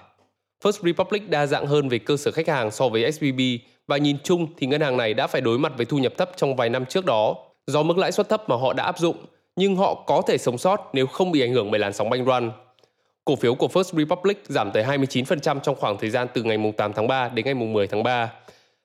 First 0.63 0.85
Republic 0.85 1.29
đa 1.29 1.45
dạng 1.45 1.65
hơn 1.65 1.89
về 1.89 1.99
cơ 1.99 2.17
sở 2.17 2.31
khách 2.31 2.47
hàng 2.47 2.71
so 2.71 2.89
với 2.89 3.11
SVB 3.11 3.39
và 3.87 3.97
nhìn 3.97 4.17
chung 4.23 4.47
thì 4.57 4.67
ngân 4.67 4.81
hàng 4.81 4.97
này 4.97 5.13
đã 5.13 5.27
phải 5.27 5.41
đối 5.41 5.59
mặt 5.59 5.73
với 5.77 5.85
thu 5.85 5.97
nhập 5.97 6.13
thấp 6.17 6.31
trong 6.35 6.55
vài 6.55 6.69
năm 6.69 6.85
trước 6.85 7.05
đó 7.05 7.35
do 7.67 7.83
mức 7.83 7.97
lãi 7.97 8.11
suất 8.11 8.29
thấp 8.29 8.49
mà 8.49 8.55
họ 8.55 8.73
đã 8.73 8.83
áp 8.83 8.99
dụng, 8.99 9.15
nhưng 9.55 9.75
họ 9.75 10.03
có 10.07 10.21
thể 10.27 10.37
sống 10.37 10.57
sót 10.57 10.89
nếu 10.93 11.07
không 11.07 11.31
bị 11.31 11.41
ảnh 11.41 11.53
hưởng 11.53 11.71
bởi 11.71 11.79
làn 11.79 11.93
sóng 11.93 12.09
banh 12.09 12.25
run. 12.25 12.51
Cổ 13.25 13.35
phiếu 13.35 13.55
của 13.55 13.67
First 13.67 13.97
Republic 13.97 14.43
giảm 14.47 14.71
tới 14.71 14.83
29% 14.83 15.59
trong 15.59 15.75
khoảng 15.75 15.97
thời 15.97 16.09
gian 16.09 16.27
từ 16.33 16.43
ngày 16.43 16.73
8 16.77 16.93
tháng 16.93 17.07
3 17.07 17.29
đến 17.29 17.45
ngày 17.45 17.53
10 17.53 17.87
tháng 17.87 18.03
3 18.03 18.31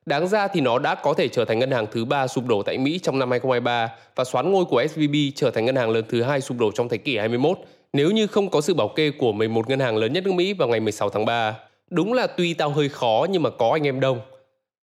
Đáng 0.07 0.29
ra 0.29 0.49
thì 0.49 0.61
nó 0.61 0.79
đã 0.79 0.95
có 0.95 1.15
thể 1.15 1.29
trở 1.29 1.45
thành 1.45 1.59
ngân 1.59 1.71
hàng 1.71 1.87
thứ 1.93 2.05
ba 2.05 2.27
sụp 2.27 2.47
đổ 2.47 2.63
tại 2.63 2.79
Mỹ 2.79 2.99
trong 3.03 3.19
năm 3.19 3.31
2023 3.31 3.91
và 4.17 4.25
xoán 4.25 4.53
ngôi 4.53 4.65
của 4.65 4.87
SVB 4.87 5.15
trở 5.35 5.51
thành 5.51 5.65
ngân 5.65 5.77
hàng 5.77 5.91
lớn 5.91 6.05
thứ 6.09 6.23
hai 6.23 6.41
sụp 6.41 6.59
đổ 6.59 6.71
trong 6.75 6.89
thế 6.89 6.97
kỷ 6.97 7.19
21 7.19 7.59
nếu 7.93 8.11
như 8.11 8.27
không 8.27 8.51
có 8.51 8.61
sự 8.61 8.75
bảo 8.75 8.89
kê 8.89 9.11
của 9.11 9.33
11 9.33 9.69
ngân 9.69 9.81
hàng 9.81 9.97
lớn 9.97 10.13
nhất 10.13 10.25
nước 10.25 10.33
Mỹ 10.33 10.53
vào 10.53 10.69
ngày 10.69 10.81
16 10.81 11.11
tháng 11.11 11.25
3. 11.25 11.55
Đúng 11.91 12.13
là 12.13 12.27
tuy 12.27 12.55
tao 12.55 12.71
hơi 12.71 12.89
khó 12.89 13.27
nhưng 13.31 13.43
mà 13.43 13.51
có 13.51 13.71
anh 13.73 13.87
em 13.87 14.01
đông. 14.01 14.21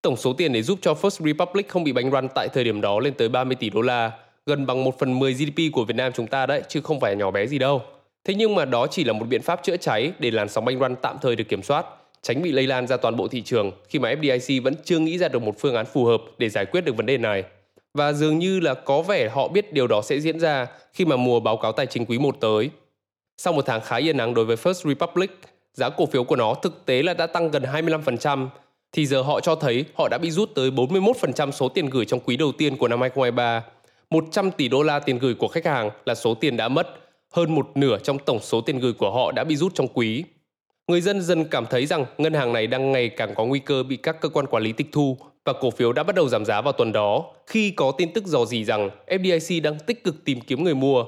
Tổng 0.01 0.15
số 0.15 0.33
tiền 0.33 0.53
để 0.53 0.61
giúp 0.61 0.79
cho 0.81 0.93
First 0.93 1.25
Republic 1.25 1.69
không 1.69 1.83
bị 1.83 1.91
bánh 1.91 2.09
run 2.09 2.27
tại 2.35 2.47
thời 2.53 2.63
điểm 2.63 2.81
đó 2.81 2.99
lên 2.99 3.13
tới 3.13 3.29
30 3.29 3.55
tỷ 3.55 3.69
đô 3.69 3.81
la, 3.81 4.11
gần 4.45 4.65
bằng 4.65 4.83
1 4.83 4.99
phần 4.99 5.19
10 5.19 5.33
GDP 5.33 5.73
của 5.73 5.85
Việt 5.85 5.95
Nam 5.95 6.11
chúng 6.15 6.27
ta 6.27 6.45
đấy, 6.45 6.61
chứ 6.67 6.81
không 6.81 6.99
phải 6.99 7.15
nhỏ 7.15 7.31
bé 7.31 7.47
gì 7.47 7.59
đâu. 7.59 7.81
Thế 8.23 8.33
nhưng 8.33 8.55
mà 8.55 8.65
đó 8.65 8.87
chỉ 8.87 9.03
là 9.03 9.13
một 9.13 9.25
biện 9.29 9.41
pháp 9.41 9.63
chữa 9.63 9.77
cháy 9.77 10.11
để 10.19 10.31
làn 10.31 10.49
sóng 10.49 10.65
bánh 10.65 10.79
run 10.79 10.95
tạm 11.01 11.17
thời 11.21 11.35
được 11.35 11.49
kiểm 11.49 11.63
soát 11.63 11.85
tránh 12.23 12.41
bị 12.41 12.51
lây 12.51 12.67
lan 12.67 12.87
ra 12.87 12.97
toàn 12.97 13.15
bộ 13.15 13.27
thị 13.27 13.41
trường 13.41 13.71
khi 13.89 13.99
mà 13.99 14.13
FDIC 14.13 14.61
vẫn 14.61 14.73
chưa 14.83 14.99
nghĩ 14.99 15.17
ra 15.17 15.27
được 15.27 15.41
một 15.41 15.55
phương 15.59 15.75
án 15.75 15.85
phù 15.85 16.05
hợp 16.05 16.21
để 16.37 16.49
giải 16.49 16.65
quyết 16.65 16.81
được 16.81 16.97
vấn 16.97 17.05
đề 17.05 17.17
này. 17.17 17.43
Và 17.93 18.13
dường 18.13 18.39
như 18.39 18.59
là 18.59 18.73
có 18.73 19.01
vẻ 19.01 19.29
họ 19.29 19.47
biết 19.47 19.73
điều 19.73 19.87
đó 19.87 20.01
sẽ 20.01 20.19
diễn 20.19 20.39
ra 20.39 20.67
khi 20.93 21.05
mà 21.05 21.15
mùa 21.15 21.39
báo 21.39 21.57
cáo 21.57 21.71
tài 21.71 21.85
chính 21.85 22.05
quý 22.05 22.17
1 22.17 22.35
tới. 22.39 22.69
Sau 23.37 23.53
một 23.53 23.65
tháng 23.65 23.81
khá 23.81 23.95
yên 23.95 24.17
nắng 24.17 24.33
đối 24.33 24.45
với 24.45 24.55
First 24.55 24.89
Republic, 24.89 25.31
giá 25.73 25.89
cổ 25.89 26.05
phiếu 26.05 26.23
của 26.23 26.35
nó 26.35 26.53
thực 26.53 26.85
tế 26.85 27.03
là 27.03 27.13
đã 27.13 27.27
tăng 27.27 27.51
gần 27.51 27.63
25%, 27.63 28.47
thì 28.91 29.05
giờ 29.05 29.21
họ 29.21 29.39
cho 29.39 29.55
thấy 29.55 29.85
họ 29.95 30.07
đã 30.11 30.17
bị 30.17 30.31
rút 30.31 30.55
tới 30.55 30.71
41% 30.71 31.51
số 31.51 31.69
tiền 31.69 31.89
gửi 31.89 32.05
trong 32.05 32.19
quý 32.19 32.37
đầu 32.37 32.51
tiên 32.51 32.77
của 32.77 32.87
năm 32.87 33.01
2023. 33.01 33.63
100 34.09 34.51
tỷ 34.51 34.67
đô 34.67 34.83
la 34.83 34.99
tiền 34.99 35.19
gửi 35.19 35.33
của 35.33 35.47
khách 35.47 35.65
hàng 35.65 35.89
là 36.05 36.15
số 36.15 36.33
tiền 36.33 36.57
đã 36.57 36.67
mất, 36.67 36.87
hơn 37.31 37.55
một 37.55 37.71
nửa 37.75 37.97
trong 37.97 38.19
tổng 38.19 38.39
số 38.39 38.61
tiền 38.61 38.79
gửi 38.79 38.93
của 38.93 39.11
họ 39.11 39.31
đã 39.31 39.43
bị 39.43 39.55
rút 39.55 39.75
trong 39.75 39.87
quý 39.87 40.23
người 40.93 41.01
dân 41.01 41.21
dần 41.21 41.45
cảm 41.45 41.65
thấy 41.69 41.85
rằng 41.85 42.05
ngân 42.17 42.33
hàng 42.33 42.53
này 42.53 42.67
đang 42.67 42.91
ngày 42.91 43.09
càng 43.09 43.35
có 43.35 43.45
nguy 43.45 43.59
cơ 43.59 43.83
bị 43.83 43.97
các 43.97 44.21
cơ 44.21 44.29
quan 44.29 44.47
quản 44.47 44.63
lý 44.63 44.71
tịch 44.71 44.87
thu 44.91 45.17
và 45.45 45.53
cổ 45.53 45.71
phiếu 45.71 45.93
đã 45.93 46.03
bắt 46.03 46.15
đầu 46.15 46.29
giảm 46.29 46.45
giá 46.45 46.61
vào 46.61 46.73
tuần 46.73 46.91
đó 46.91 47.25
khi 47.47 47.71
có 47.71 47.91
tin 47.91 48.13
tức 48.13 48.25
dò 48.25 48.45
dỉ 48.45 48.63
rằng 48.63 48.89
FDIC 49.07 49.61
đang 49.61 49.79
tích 49.79 50.03
cực 50.03 50.25
tìm 50.25 50.41
kiếm 50.41 50.63
người 50.63 50.75
mua. 50.75 51.05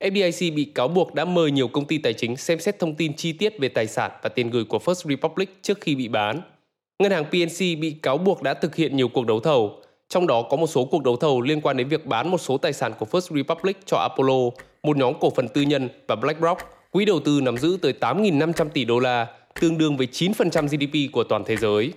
FDIC 0.00 0.54
bị 0.54 0.64
cáo 0.64 0.88
buộc 0.88 1.14
đã 1.14 1.24
mời 1.24 1.50
nhiều 1.50 1.68
công 1.68 1.84
ty 1.84 1.98
tài 1.98 2.12
chính 2.12 2.36
xem 2.36 2.60
xét 2.60 2.78
thông 2.78 2.94
tin 2.94 3.16
chi 3.16 3.32
tiết 3.32 3.58
về 3.58 3.68
tài 3.68 3.86
sản 3.86 4.10
và 4.22 4.28
tiền 4.28 4.50
gửi 4.50 4.64
của 4.64 4.78
First 4.78 5.08
Republic 5.08 5.58
trước 5.62 5.80
khi 5.80 5.94
bị 5.94 6.08
bán. 6.08 6.40
Ngân 6.98 7.12
hàng 7.12 7.24
PNC 7.24 7.58
bị 7.58 7.96
cáo 8.02 8.18
buộc 8.18 8.42
đã 8.42 8.54
thực 8.54 8.76
hiện 8.76 8.96
nhiều 8.96 9.08
cuộc 9.08 9.26
đấu 9.26 9.40
thầu, 9.40 9.80
trong 10.08 10.26
đó 10.26 10.42
có 10.42 10.56
một 10.56 10.66
số 10.66 10.84
cuộc 10.84 11.02
đấu 11.04 11.16
thầu 11.16 11.40
liên 11.40 11.60
quan 11.60 11.76
đến 11.76 11.88
việc 11.88 12.06
bán 12.06 12.30
một 12.30 12.38
số 12.38 12.58
tài 12.58 12.72
sản 12.72 12.92
của 12.98 13.06
First 13.10 13.36
Republic 13.36 13.76
cho 13.86 13.96
Apollo, 13.96 14.50
một 14.82 14.96
nhóm 14.96 15.14
cổ 15.20 15.30
phần 15.30 15.48
tư 15.48 15.62
nhân 15.62 15.88
và 16.08 16.16
BlackRock 16.16 16.79
Quỹ 16.90 17.04
đầu 17.04 17.20
tư 17.20 17.40
nắm 17.40 17.58
giữ 17.58 17.78
tới 17.82 17.94
8.500 18.00 18.68
tỷ 18.68 18.84
đô 18.84 18.98
la, 18.98 19.26
tương 19.60 19.78
đương 19.78 19.96
với 19.96 20.08
9% 20.12 20.68
GDP 20.68 21.12
của 21.12 21.24
toàn 21.24 21.44
thế 21.46 21.56
giới. 21.56 21.92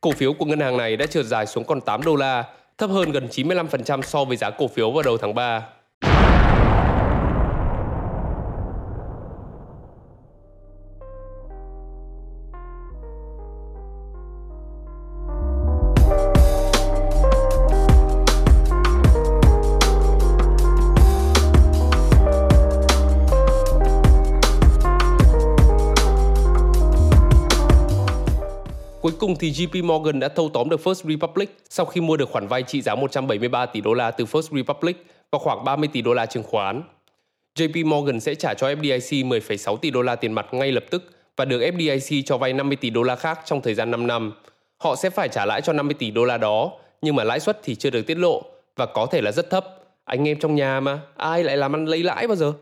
Cổ 0.00 0.12
phiếu 0.12 0.32
của 0.32 0.44
ngân 0.44 0.60
hàng 0.60 0.76
này 0.76 0.96
đã 0.96 1.06
trượt 1.06 1.26
dài 1.26 1.46
xuống 1.46 1.64
còn 1.64 1.80
8 1.80 2.02
đô 2.02 2.16
la, 2.16 2.44
thấp 2.78 2.90
hơn 2.90 3.12
gần 3.12 3.28
95% 3.30 4.02
so 4.02 4.24
với 4.24 4.36
giá 4.36 4.50
cổ 4.50 4.68
phiếu 4.68 4.90
vào 4.90 5.02
đầu 5.02 5.18
tháng 5.18 5.34
3. 5.34 5.66
Cuối 29.04 29.12
cùng 29.18 29.36
thì 29.36 29.50
JP 29.50 29.84
Morgan 29.84 30.20
đã 30.20 30.28
thâu 30.28 30.50
tóm 30.54 30.68
được 30.68 30.80
First 30.84 31.08
Republic 31.08 31.56
sau 31.70 31.86
khi 31.86 32.00
mua 32.00 32.16
được 32.16 32.28
khoản 32.30 32.46
vay 32.46 32.62
trị 32.62 32.82
giá 32.82 32.94
173 32.94 33.66
tỷ 33.66 33.80
đô 33.80 33.94
la 33.94 34.10
từ 34.10 34.24
First 34.24 34.56
Republic 34.56 35.06
và 35.30 35.38
khoảng 35.38 35.64
30 35.64 35.88
tỷ 35.92 36.02
đô 36.02 36.14
la 36.14 36.26
chứng 36.26 36.42
khoán. 36.42 36.82
JP 37.58 37.86
Morgan 37.86 38.20
sẽ 38.20 38.34
trả 38.34 38.54
cho 38.54 38.68
FDIC 38.68 39.28
10,6 39.28 39.76
tỷ 39.76 39.90
đô 39.90 40.02
la 40.02 40.16
tiền 40.16 40.32
mặt 40.32 40.46
ngay 40.52 40.72
lập 40.72 40.84
tức 40.90 41.10
và 41.36 41.44
được 41.44 41.60
FDIC 41.60 42.22
cho 42.26 42.38
vay 42.38 42.52
50 42.52 42.76
tỷ 42.76 42.90
đô 42.90 43.02
la 43.02 43.16
khác 43.16 43.40
trong 43.44 43.60
thời 43.60 43.74
gian 43.74 43.90
5 43.90 44.06
năm. 44.06 44.32
Họ 44.78 44.96
sẽ 44.96 45.10
phải 45.10 45.28
trả 45.28 45.46
lãi 45.46 45.60
cho 45.60 45.72
50 45.72 45.94
tỷ 45.98 46.10
đô 46.10 46.24
la 46.24 46.38
đó, 46.38 46.72
nhưng 47.02 47.16
mà 47.16 47.24
lãi 47.24 47.40
suất 47.40 47.60
thì 47.62 47.74
chưa 47.74 47.90
được 47.90 48.06
tiết 48.06 48.18
lộ 48.18 48.42
và 48.76 48.86
có 48.86 49.06
thể 49.06 49.20
là 49.20 49.32
rất 49.32 49.50
thấp. 49.50 49.66
Anh 50.04 50.28
em 50.28 50.38
trong 50.40 50.54
nhà 50.54 50.80
mà, 50.80 51.00
ai 51.16 51.44
lại 51.44 51.56
làm 51.56 51.74
ăn 51.74 51.84
lấy 51.84 52.02
lãi 52.02 52.26
bao 52.26 52.36
giờ? 52.36 52.52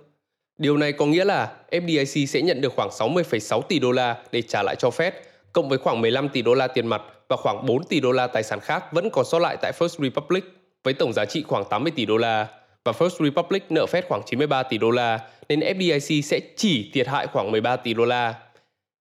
Điều 0.59 0.77
này 0.77 0.93
có 0.93 1.07
nghĩa 1.07 1.25
là 1.25 1.53
FDIC 1.71 2.27
sẽ 2.27 2.43
nhận 2.43 2.61
được 2.61 2.73
khoảng 2.77 2.89
60,6 2.89 3.63
tỷ 3.63 3.79
đô 3.79 3.93
la 3.93 4.17
để 4.33 4.43
trả 4.43 4.63
lại 4.63 4.77
cho 4.79 4.89
Fed, 4.89 5.13
cộng 5.53 5.69
với 5.69 5.79
khoảng 5.79 6.01
15 6.01 6.29
tỷ 6.29 6.43
đô 6.43 6.55
la 6.55 6.67
tiền 6.67 6.87
mặt 6.87 7.03
và 7.29 7.37
khoảng 7.37 7.67
4 7.67 7.85
tỷ 7.85 8.01
đô 8.01 8.13
la 8.13 8.27
tài 8.27 8.43
sản 8.43 8.61
khác 8.61 8.93
vẫn 8.93 9.11
còn 9.11 9.25
sót 9.25 9.39
lại 9.39 9.57
tại 9.63 9.73
First 9.79 10.03
Republic 10.03 10.45
với 10.85 10.95
tổng 10.95 11.13
giá 11.13 11.25
trị 11.25 11.43
khoảng 11.43 11.65
80 11.71 11.93
tỷ 11.97 12.07
đô 12.07 12.17
la 12.17 12.47
và 12.85 12.93
First 12.93 13.25
Republic 13.25 13.63
nợ 13.71 13.87
Fed 13.93 14.03
khoảng 14.09 14.23
93 14.27 14.63
tỷ 14.63 14.79
đô 14.79 14.91
la 14.91 15.21
nên 15.49 15.61
FDIC 15.61 16.23
sẽ 16.23 16.41
chỉ 16.57 16.91
thiệt 16.93 17.09
hại 17.09 17.27
khoảng 17.27 17.51
13 17.51 17.77
tỷ 17.77 17.95
đô 17.95 18.05
la. 18.05 18.35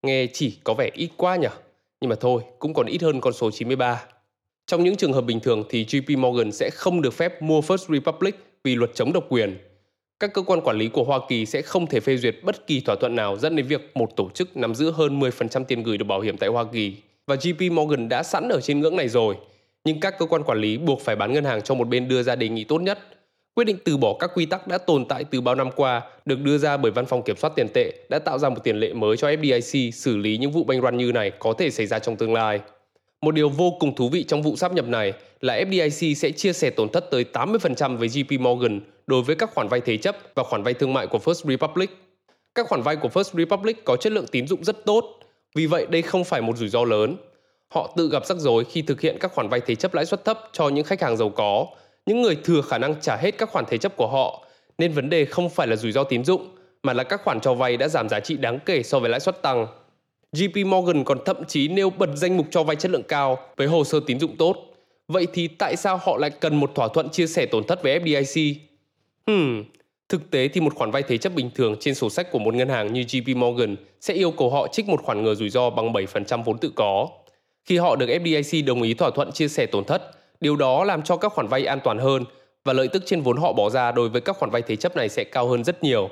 Nghe 0.01 0.27
chỉ 0.33 0.57
có 0.63 0.73
vẻ 0.73 0.89
ít 0.93 1.09
quá 1.17 1.35
nhỉ? 1.35 1.47
Nhưng 2.01 2.09
mà 2.09 2.15
thôi, 2.15 2.41
cũng 2.59 2.73
còn 2.73 2.85
ít 2.85 3.01
hơn 3.01 3.21
con 3.21 3.33
số 3.33 3.51
93. 3.51 4.03
Trong 4.67 4.83
những 4.83 4.95
trường 4.95 5.13
hợp 5.13 5.21
bình 5.21 5.39
thường 5.39 5.63
thì 5.69 5.85
JP 5.85 6.17
Morgan 6.17 6.51
sẽ 6.51 6.69
không 6.73 7.01
được 7.01 7.13
phép 7.13 7.41
mua 7.41 7.61
First 7.61 7.93
Republic 7.93 8.35
vì 8.63 8.75
luật 8.75 8.91
chống 8.95 9.13
độc 9.13 9.23
quyền. 9.29 9.57
Các 10.21 10.33
cơ 10.33 10.41
quan 10.41 10.61
quản 10.61 10.77
lý 10.77 10.87
của 10.87 11.03
Hoa 11.03 11.19
Kỳ 11.29 11.45
sẽ 11.45 11.61
không 11.61 11.87
thể 11.87 11.99
phê 11.99 12.17
duyệt 12.17 12.35
bất 12.43 12.67
kỳ 12.67 12.79
thỏa 12.79 12.95
thuận 12.95 13.15
nào 13.15 13.37
dẫn 13.37 13.55
đến 13.55 13.67
việc 13.67 13.91
một 13.95 14.15
tổ 14.15 14.29
chức 14.29 14.57
nắm 14.57 14.75
giữ 14.75 14.91
hơn 14.91 15.19
10% 15.19 15.63
tiền 15.63 15.83
gửi 15.83 15.97
được 15.97 16.05
bảo 16.05 16.21
hiểm 16.21 16.37
tại 16.37 16.49
Hoa 16.49 16.63
Kỳ. 16.73 16.95
Và 17.27 17.35
JP 17.35 17.73
Morgan 17.73 18.09
đã 18.09 18.23
sẵn 18.23 18.49
ở 18.49 18.61
trên 18.61 18.79
ngưỡng 18.79 18.95
này 18.95 19.09
rồi. 19.09 19.35
Nhưng 19.83 19.99
các 19.99 20.19
cơ 20.19 20.25
quan 20.25 20.43
quản 20.43 20.57
lý 20.57 20.77
buộc 20.77 21.01
phải 21.01 21.15
bán 21.15 21.33
ngân 21.33 21.43
hàng 21.43 21.61
cho 21.61 21.75
một 21.75 21.87
bên 21.87 22.07
đưa 22.07 22.23
ra 22.23 22.35
đề 22.35 22.49
nghị 22.49 22.63
tốt 22.63 22.81
nhất. 22.81 22.99
Quyết 23.55 23.63
định 23.63 23.77
từ 23.85 23.97
bỏ 23.97 24.15
các 24.19 24.31
quy 24.35 24.45
tắc 24.45 24.67
đã 24.67 24.77
tồn 24.77 25.05
tại 25.05 25.23
từ 25.23 25.41
bao 25.41 25.55
năm 25.55 25.69
qua, 25.75 26.01
được 26.25 26.39
đưa 26.39 26.57
ra 26.57 26.77
bởi 26.77 26.91
Văn 26.91 27.05
phòng 27.05 27.23
Kiểm 27.23 27.35
soát 27.35 27.53
Tiền 27.55 27.67
tệ, 27.73 27.93
đã 28.09 28.19
tạo 28.19 28.39
ra 28.39 28.49
một 28.49 28.63
tiền 28.63 28.77
lệ 28.79 28.93
mới 28.93 29.17
cho 29.17 29.27
FDIC 29.27 29.91
xử 29.91 30.17
lý 30.17 30.37
những 30.37 30.51
vụ 30.51 30.63
banh 30.63 30.81
run 30.81 30.97
như 30.97 31.11
này 31.11 31.31
có 31.39 31.53
thể 31.53 31.69
xảy 31.69 31.85
ra 31.85 31.99
trong 31.99 32.15
tương 32.15 32.33
lai. 32.33 32.59
Một 33.21 33.31
điều 33.31 33.49
vô 33.49 33.77
cùng 33.79 33.95
thú 33.95 34.09
vị 34.09 34.23
trong 34.23 34.41
vụ 34.41 34.55
sáp 34.55 34.73
nhập 34.73 34.87
này 34.87 35.13
là 35.41 35.61
FDIC 35.61 36.13
sẽ 36.13 36.31
chia 36.31 36.53
sẻ 36.53 36.69
tổn 36.69 36.89
thất 36.89 37.11
tới 37.11 37.25
80% 37.33 37.97
với 37.97 38.07
JP 38.07 38.39
Morgan 38.39 38.79
đối 39.11 39.21
với 39.21 39.35
các 39.35 39.53
khoản 39.53 39.67
vay 39.67 39.81
thế 39.81 39.97
chấp 39.97 40.17
và 40.35 40.43
khoản 40.43 40.63
vay 40.63 40.73
thương 40.73 40.93
mại 40.93 41.07
của 41.07 41.17
First 41.17 41.49
Republic. 41.49 41.89
Các 42.55 42.67
khoản 42.67 42.81
vay 42.81 42.95
của 42.95 43.09
First 43.09 43.37
Republic 43.37 43.85
có 43.85 43.95
chất 43.95 44.13
lượng 44.13 44.27
tín 44.27 44.47
dụng 44.47 44.63
rất 44.63 44.85
tốt, 44.85 45.19
vì 45.55 45.65
vậy 45.65 45.85
đây 45.89 46.01
không 46.01 46.23
phải 46.23 46.41
một 46.41 46.57
rủi 46.57 46.69
ro 46.69 46.83
lớn. 46.83 47.17
Họ 47.69 47.93
tự 47.97 48.09
gặp 48.11 48.25
rắc 48.25 48.37
rối 48.37 48.63
khi 48.63 48.81
thực 48.81 49.01
hiện 49.01 49.17
các 49.19 49.31
khoản 49.33 49.49
vay 49.49 49.61
thế 49.65 49.75
chấp 49.75 49.93
lãi 49.93 50.05
suất 50.05 50.25
thấp 50.25 50.39
cho 50.51 50.69
những 50.69 50.85
khách 50.85 51.01
hàng 51.01 51.17
giàu 51.17 51.29
có, 51.29 51.65
những 52.05 52.21
người 52.21 52.37
thừa 52.43 52.61
khả 52.61 52.77
năng 52.77 53.01
trả 53.01 53.15
hết 53.15 53.37
các 53.37 53.49
khoản 53.49 53.65
thế 53.69 53.77
chấp 53.77 53.95
của 53.95 54.07
họ, 54.07 54.45
nên 54.77 54.91
vấn 54.91 55.09
đề 55.09 55.25
không 55.25 55.49
phải 55.49 55.67
là 55.67 55.75
rủi 55.75 55.91
ro 55.91 56.03
tín 56.03 56.25
dụng, 56.25 56.55
mà 56.83 56.93
là 56.93 57.03
các 57.03 57.21
khoản 57.23 57.39
cho 57.39 57.53
vay 57.53 57.77
đã 57.77 57.87
giảm 57.87 58.09
giá 58.09 58.19
trị 58.19 58.37
đáng 58.37 58.59
kể 58.65 58.83
so 58.83 58.99
với 58.99 59.09
lãi 59.09 59.19
suất 59.19 59.41
tăng. 59.41 59.67
JP 60.35 60.67
Morgan 60.67 61.03
còn 61.03 61.17
thậm 61.25 61.37
chí 61.47 61.67
nêu 61.67 61.89
bật 61.89 62.09
danh 62.15 62.37
mục 62.37 62.45
cho 62.51 62.63
vay 62.63 62.75
chất 62.75 62.91
lượng 62.91 63.03
cao 63.07 63.39
với 63.57 63.67
hồ 63.67 63.83
sơ 63.83 63.99
tín 64.05 64.19
dụng 64.19 64.37
tốt. 64.37 64.55
Vậy 65.07 65.27
thì 65.33 65.47
tại 65.47 65.75
sao 65.75 65.97
họ 65.97 66.17
lại 66.17 66.29
cần 66.29 66.55
một 66.55 66.71
thỏa 66.75 66.87
thuận 66.87 67.09
chia 67.09 67.27
sẻ 67.27 67.45
tổn 67.45 67.63
thất 67.63 67.83
với 67.83 67.99
FDIC? 67.99 68.70
Hmm, 69.27 69.63
thực 70.09 70.31
tế 70.31 70.47
thì 70.47 70.61
một 70.61 70.75
khoản 70.75 70.91
vay 70.91 71.03
thế 71.03 71.17
chấp 71.17 71.33
bình 71.35 71.49
thường 71.55 71.75
trên 71.79 71.95
sổ 71.95 72.09
sách 72.09 72.31
của 72.31 72.39
một 72.39 72.53
ngân 72.53 72.69
hàng 72.69 72.93
như 72.93 73.01
JP 73.01 73.37
Morgan 73.37 73.75
sẽ 74.01 74.13
yêu 74.13 74.31
cầu 74.31 74.49
họ 74.49 74.67
trích 74.67 74.89
một 74.89 75.03
khoản 75.03 75.23
ngừa 75.23 75.35
rủi 75.35 75.49
ro 75.49 75.69
bằng 75.69 75.93
7% 75.93 76.43
vốn 76.43 76.57
tự 76.57 76.71
có. 76.75 77.07
Khi 77.65 77.77
họ 77.77 77.95
được 77.95 78.07
FDIC 78.07 78.65
đồng 78.65 78.81
ý 78.81 78.93
thỏa 78.93 79.09
thuận 79.09 79.31
chia 79.31 79.47
sẻ 79.47 79.65
tổn 79.65 79.83
thất, 79.83 80.11
điều 80.41 80.55
đó 80.55 80.83
làm 80.83 81.01
cho 81.01 81.17
các 81.17 81.33
khoản 81.33 81.47
vay 81.47 81.65
an 81.65 81.79
toàn 81.83 81.97
hơn 81.97 82.25
và 82.65 82.73
lợi 82.73 82.87
tức 82.87 83.03
trên 83.05 83.21
vốn 83.21 83.37
họ 83.37 83.53
bỏ 83.53 83.69
ra 83.69 83.91
đối 83.91 84.09
với 84.09 84.21
các 84.21 84.37
khoản 84.37 84.51
vay 84.51 84.61
thế 84.61 84.75
chấp 84.75 84.95
này 84.95 85.09
sẽ 85.09 85.23
cao 85.23 85.47
hơn 85.47 85.63
rất 85.63 85.83
nhiều. 85.83 86.09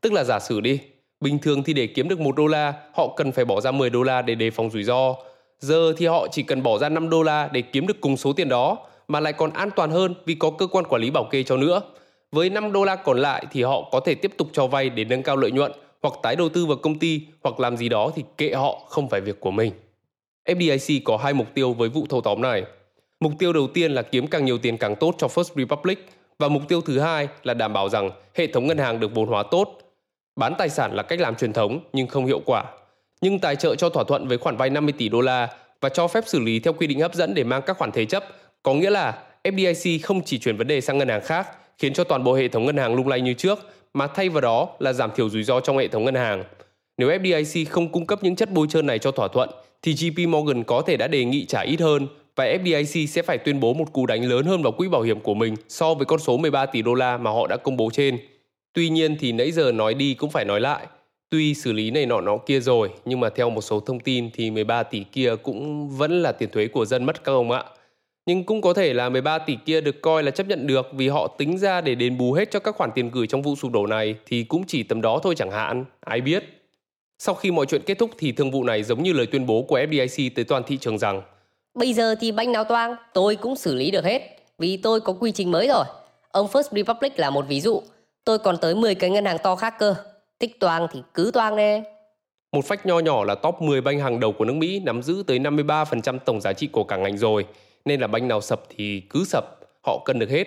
Tức 0.00 0.12
là 0.12 0.24
giả 0.24 0.38
sử 0.40 0.60
đi, 0.60 0.80
Bình 1.20 1.38
thường 1.38 1.62
thì 1.62 1.72
để 1.72 1.86
kiếm 1.86 2.08
được 2.08 2.20
1 2.20 2.36
đô 2.36 2.46
la, 2.46 2.74
họ 2.94 3.14
cần 3.16 3.32
phải 3.32 3.44
bỏ 3.44 3.60
ra 3.60 3.70
10 3.70 3.90
đô 3.90 4.02
la 4.02 4.22
để 4.22 4.34
đề 4.34 4.50
phòng 4.50 4.70
rủi 4.70 4.84
ro. 4.84 5.14
Giờ 5.58 5.92
thì 5.96 6.06
họ 6.06 6.26
chỉ 6.30 6.42
cần 6.42 6.62
bỏ 6.62 6.78
ra 6.78 6.88
5 6.88 7.10
đô 7.10 7.22
la 7.22 7.48
để 7.52 7.62
kiếm 7.62 7.86
được 7.86 8.00
cùng 8.00 8.16
số 8.16 8.32
tiền 8.32 8.48
đó, 8.48 8.78
mà 9.08 9.20
lại 9.20 9.32
còn 9.32 9.52
an 9.52 9.70
toàn 9.76 9.90
hơn 9.90 10.14
vì 10.26 10.34
có 10.34 10.50
cơ 10.50 10.66
quan 10.66 10.84
quản 10.84 11.02
lý 11.02 11.10
bảo 11.10 11.24
kê 11.24 11.42
cho 11.42 11.56
nữa. 11.56 11.80
Với 12.32 12.50
5 12.50 12.72
đô 12.72 12.84
la 12.84 12.96
còn 12.96 13.18
lại 13.18 13.46
thì 13.52 13.62
họ 13.62 13.88
có 13.92 14.00
thể 14.00 14.14
tiếp 14.14 14.32
tục 14.36 14.48
cho 14.52 14.66
vay 14.66 14.90
để 14.90 15.04
nâng 15.04 15.22
cao 15.22 15.36
lợi 15.36 15.50
nhuận 15.50 15.72
hoặc 16.02 16.14
tái 16.22 16.36
đầu 16.36 16.48
tư 16.48 16.66
vào 16.66 16.76
công 16.76 16.98
ty 16.98 17.20
hoặc 17.42 17.60
làm 17.60 17.76
gì 17.76 17.88
đó 17.88 18.10
thì 18.16 18.24
kệ 18.36 18.52
họ 18.52 18.80
không 18.88 19.08
phải 19.08 19.20
việc 19.20 19.40
của 19.40 19.50
mình. 19.50 19.72
FDIC 20.48 21.00
có 21.04 21.16
hai 21.16 21.32
mục 21.32 21.46
tiêu 21.54 21.72
với 21.72 21.88
vụ 21.88 22.06
thâu 22.08 22.20
tóm 22.20 22.42
này. 22.42 22.64
Mục 23.20 23.32
tiêu 23.38 23.52
đầu 23.52 23.66
tiên 23.74 23.92
là 23.92 24.02
kiếm 24.02 24.26
càng 24.26 24.44
nhiều 24.44 24.58
tiền 24.58 24.76
càng 24.76 24.96
tốt 24.96 25.14
cho 25.18 25.26
First 25.26 25.54
Republic 25.56 26.08
và 26.38 26.48
mục 26.48 26.62
tiêu 26.68 26.80
thứ 26.80 26.98
hai 26.98 27.28
là 27.42 27.54
đảm 27.54 27.72
bảo 27.72 27.88
rằng 27.88 28.10
hệ 28.34 28.46
thống 28.46 28.66
ngân 28.66 28.78
hàng 28.78 29.00
được 29.00 29.14
vốn 29.14 29.28
hóa 29.28 29.42
tốt 29.50 29.80
Bán 30.40 30.54
tài 30.58 30.68
sản 30.68 30.94
là 30.94 31.02
cách 31.02 31.20
làm 31.20 31.34
truyền 31.34 31.52
thống 31.52 31.80
nhưng 31.92 32.06
không 32.06 32.26
hiệu 32.26 32.40
quả. 32.46 32.64
Nhưng 33.20 33.38
tài 33.38 33.56
trợ 33.56 33.74
cho 33.74 33.88
thỏa 33.88 34.04
thuận 34.04 34.28
với 34.28 34.38
khoản 34.38 34.56
vay 34.56 34.70
50 34.70 34.94
tỷ 34.98 35.08
đô 35.08 35.20
la 35.20 35.48
và 35.80 35.88
cho 35.88 36.08
phép 36.08 36.24
xử 36.26 36.40
lý 36.40 36.60
theo 36.60 36.72
quy 36.72 36.86
định 36.86 37.00
hấp 37.00 37.14
dẫn 37.14 37.34
để 37.34 37.44
mang 37.44 37.62
các 37.66 37.78
khoản 37.78 37.92
thế 37.92 38.04
chấp, 38.04 38.24
có 38.62 38.74
nghĩa 38.74 38.90
là 38.90 39.18
FDIC 39.44 39.98
không 40.02 40.24
chỉ 40.24 40.38
chuyển 40.38 40.56
vấn 40.56 40.66
đề 40.66 40.80
sang 40.80 40.98
ngân 40.98 41.08
hàng 41.08 41.20
khác, 41.24 41.48
khiến 41.80 41.92
cho 41.92 42.04
toàn 42.04 42.24
bộ 42.24 42.34
hệ 42.34 42.48
thống 42.48 42.66
ngân 42.66 42.76
hàng 42.76 42.94
lung 42.94 43.08
lay 43.08 43.20
như 43.20 43.34
trước, 43.34 43.58
mà 43.94 44.06
thay 44.06 44.28
vào 44.28 44.40
đó 44.40 44.68
là 44.78 44.92
giảm 44.92 45.10
thiểu 45.16 45.28
rủi 45.28 45.42
ro 45.42 45.60
trong 45.60 45.78
hệ 45.78 45.88
thống 45.88 46.04
ngân 46.04 46.14
hàng. 46.14 46.44
Nếu 46.98 47.08
FDIC 47.08 47.66
không 47.70 47.88
cung 47.92 48.06
cấp 48.06 48.22
những 48.22 48.36
chất 48.36 48.52
bôi 48.52 48.66
trơn 48.70 48.86
này 48.86 48.98
cho 48.98 49.10
thỏa 49.10 49.28
thuận, 49.28 49.50
thì 49.82 49.94
JP 49.94 50.28
Morgan 50.28 50.64
có 50.64 50.82
thể 50.82 50.96
đã 50.96 51.08
đề 51.08 51.24
nghị 51.24 51.44
trả 51.44 51.60
ít 51.60 51.80
hơn 51.80 52.06
và 52.36 52.44
FDIC 52.44 53.06
sẽ 53.06 53.22
phải 53.22 53.38
tuyên 53.38 53.60
bố 53.60 53.74
một 53.74 53.92
cú 53.92 54.06
đánh 54.06 54.24
lớn 54.24 54.46
hơn 54.46 54.62
vào 54.62 54.72
quỹ 54.72 54.88
bảo 54.88 55.02
hiểm 55.02 55.20
của 55.20 55.34
mình 55.34 55.54
so 55.68 55.94
với 55.94 56.06
con 56.06 56.18
số 56.18 56.36
13 56.36 56.66
tỷ 56.66 56.82
đô 56.82 56.94
la 56.94 57.18
mà 57.18 57.30
họ 57.30 57.46
đã 57.46 57.56
công 57.56 57.76
bố 57.76 57.90
trên. 57.92 58.18
Tuy 58.72 58.88
nhiên 58.88 59.16
thì 59.20 59.32
nãy 59.32 59.52
giờ 59.52 59.72
nói 59.72 59.94
đi 59.94 60.14
cũng 60.14 60.30
phải 60.30 60.44
nói 60.44 60.60
lại. 60.60 60.86
Tuy 61.30 61.54
xử 61.54 61.72
lý 61.72 61.90
này 61.90 62.06
nọ 62.06 62.20
nó 62.20 62.36
kia 62.36 62.60
rồi, 62.60 62.90
nhưng 63.04 63.20
mà 63.20 63.30
theo 63.30 63.50
một 63.50 63.60
số 63.60 63.80
thông 63.80 64.00
tin 64.00 64.30
thì 64.34 64.50
13 64.50 64.82
tỷ 64.82 65.04
kia 65.12 65.34
cũng 65.42 65.88
vẫn 65.88 66.22
là 66.22 66.32
tiền 66.32 66.50
thuế 66.50 66.66
của 66.66 66.84
dân 66.84 67.04
mất 67.04 67.24
các 67.24 67.32
ông 67.32 67.50
ạ. 67.50 67.64
Nhưng 68.30 68.44
cũng 68.44 68.60
có 68.60 68.74
thể 68.74 68.94
là 68.94 69.08
13 69.08 69.38
tỷ 69.38 69.56
kia 69.66 69.80
được 69.80 70.02
coi 70.02 70.22
là 70.22 70.30
chấp 70.30 70.46
nhận 70.46 70.66
được 70.66 70.88
vì 70.92 71.08
họ 71.08 71.26
tính 71.26 71.58
ra 71.58 71.80
để 71.80 71.94
đền 71.94 72.18
bù 72.18 72.32
hết 72.32 72.50
cho 72.50 72.60
các 72.60 72.76
khoản 72.76 72.90
tiền 72.94 73.10
gửi 73.10 73.26
trong 73.26 73.42
vụ 73.42 73.56
sụp 73.56 73.72
đổ 73.72 73.86
này 73.86 74.14
thì 74.26 74.44
cũng 74.44 74.64
chỉ 74.66 74.82
tầm 74.82 75.00
đó 75.00 75.20
thôi 75.22 75.34
chẳng 75.36 75.50
hạn, 75.50 75.84
ai 76.00 76.20
biết. 76.20 76.44
Sau 77.18 77.34
khi 77.34 77.50
mọi 77.50 77.66
chuyện 77.66 77.82
kết 77.86 77.98
thúc 77.98 78.10
thì 78.18 78.32
thương 78.32 78.50
vụ 78.50 78.64
này 78.64 78.82
giống 78.82 79.02
như 79.02 79.12
lời 79.12 79.26
tuyên 79.26 79.46
bố 79.46 79.62
của 79.62 79.78
FDIC 79.78 80.30
tới 80.34 80.44
toàn 80.44 80.62
thị 80.66 80.76
trường 80.76 80.98
rằng 80.98 81.22
Bây 81.74 81.92
giờ 81.92 82.14
thì 82.20 82.32
banh 82.32 82.52
nào 82.52 82.64
toang, 82.64 82.94
tôi 83.14 83.36
cũng 83.36 83.56
xử 83.56 83.74
lý 83.74 83.90
được 83.90 84.04
hết 84.04 84.22
vì 84.58 84.76
tôi 84.76 85.00
có 85.00 85.12
quy 85.12 85.32
trình 85.32 85.50
mới 85.50 85.68
rồi. 85.68 85.84
Ông 86.30 86.46
First 86.46 86.76
Republic 86.76 87.18
là 87.18 87.30
một 87.30 87.44
ví 87.48 87.60
dụ 87.60 87.82
Tôi 88.24 88.38
còn 88.38 88.56
tới 88.56 88.74
10 88.74 88.94
cái 88.94 89.10
ngân 89.10 89.24
hàng 89.24 89.38
to 89.42 89.56
khác 89.56 89.74
cơ. 89.78 89.94
Thích 90.40 90.60
toang 90.60 90.86
thì 90.92 91.02
cứ 91.14 91.30
toang 91.34 91.56
đi. 91.56 91.80
Một 92.52 92.64
phách 92.64 92.86
nho 92.86 92.98
nhỏ 92.98 93.24
là 93.24 93.34
top 93.34 93.54
10 93.60 93.80
banh 93.80 94.00
hàng 94.00 94.20
đầu 94.20 94.32
của 94.32 94.44
nước 94.44 94.54
Mỹ 94.54 94.80
nắm 94.84 95.02
giữ 95.02 95.22
tới 95.26 95.38
53% 95.38 96.18
tổng 96.18 96.40
giá 96.40 96.52
trị 96.52 96.66
của 96.66 96.84
cả 96.84 96.96
ngành 96.96 97.18
rồi, 97.18 97.46
nên 97.84 98.00
là 98.00 98.06
banh 98.06 98.28
nào 98.28 98.40
sập 98.40 98.62
thì 98.76 99.00
cứ 99.10 99.24
sập, 99.24 99.44
họ 99.86 100.02
cân 100.04 100.18
được 100.18 100.30
hết. 100.30 100.46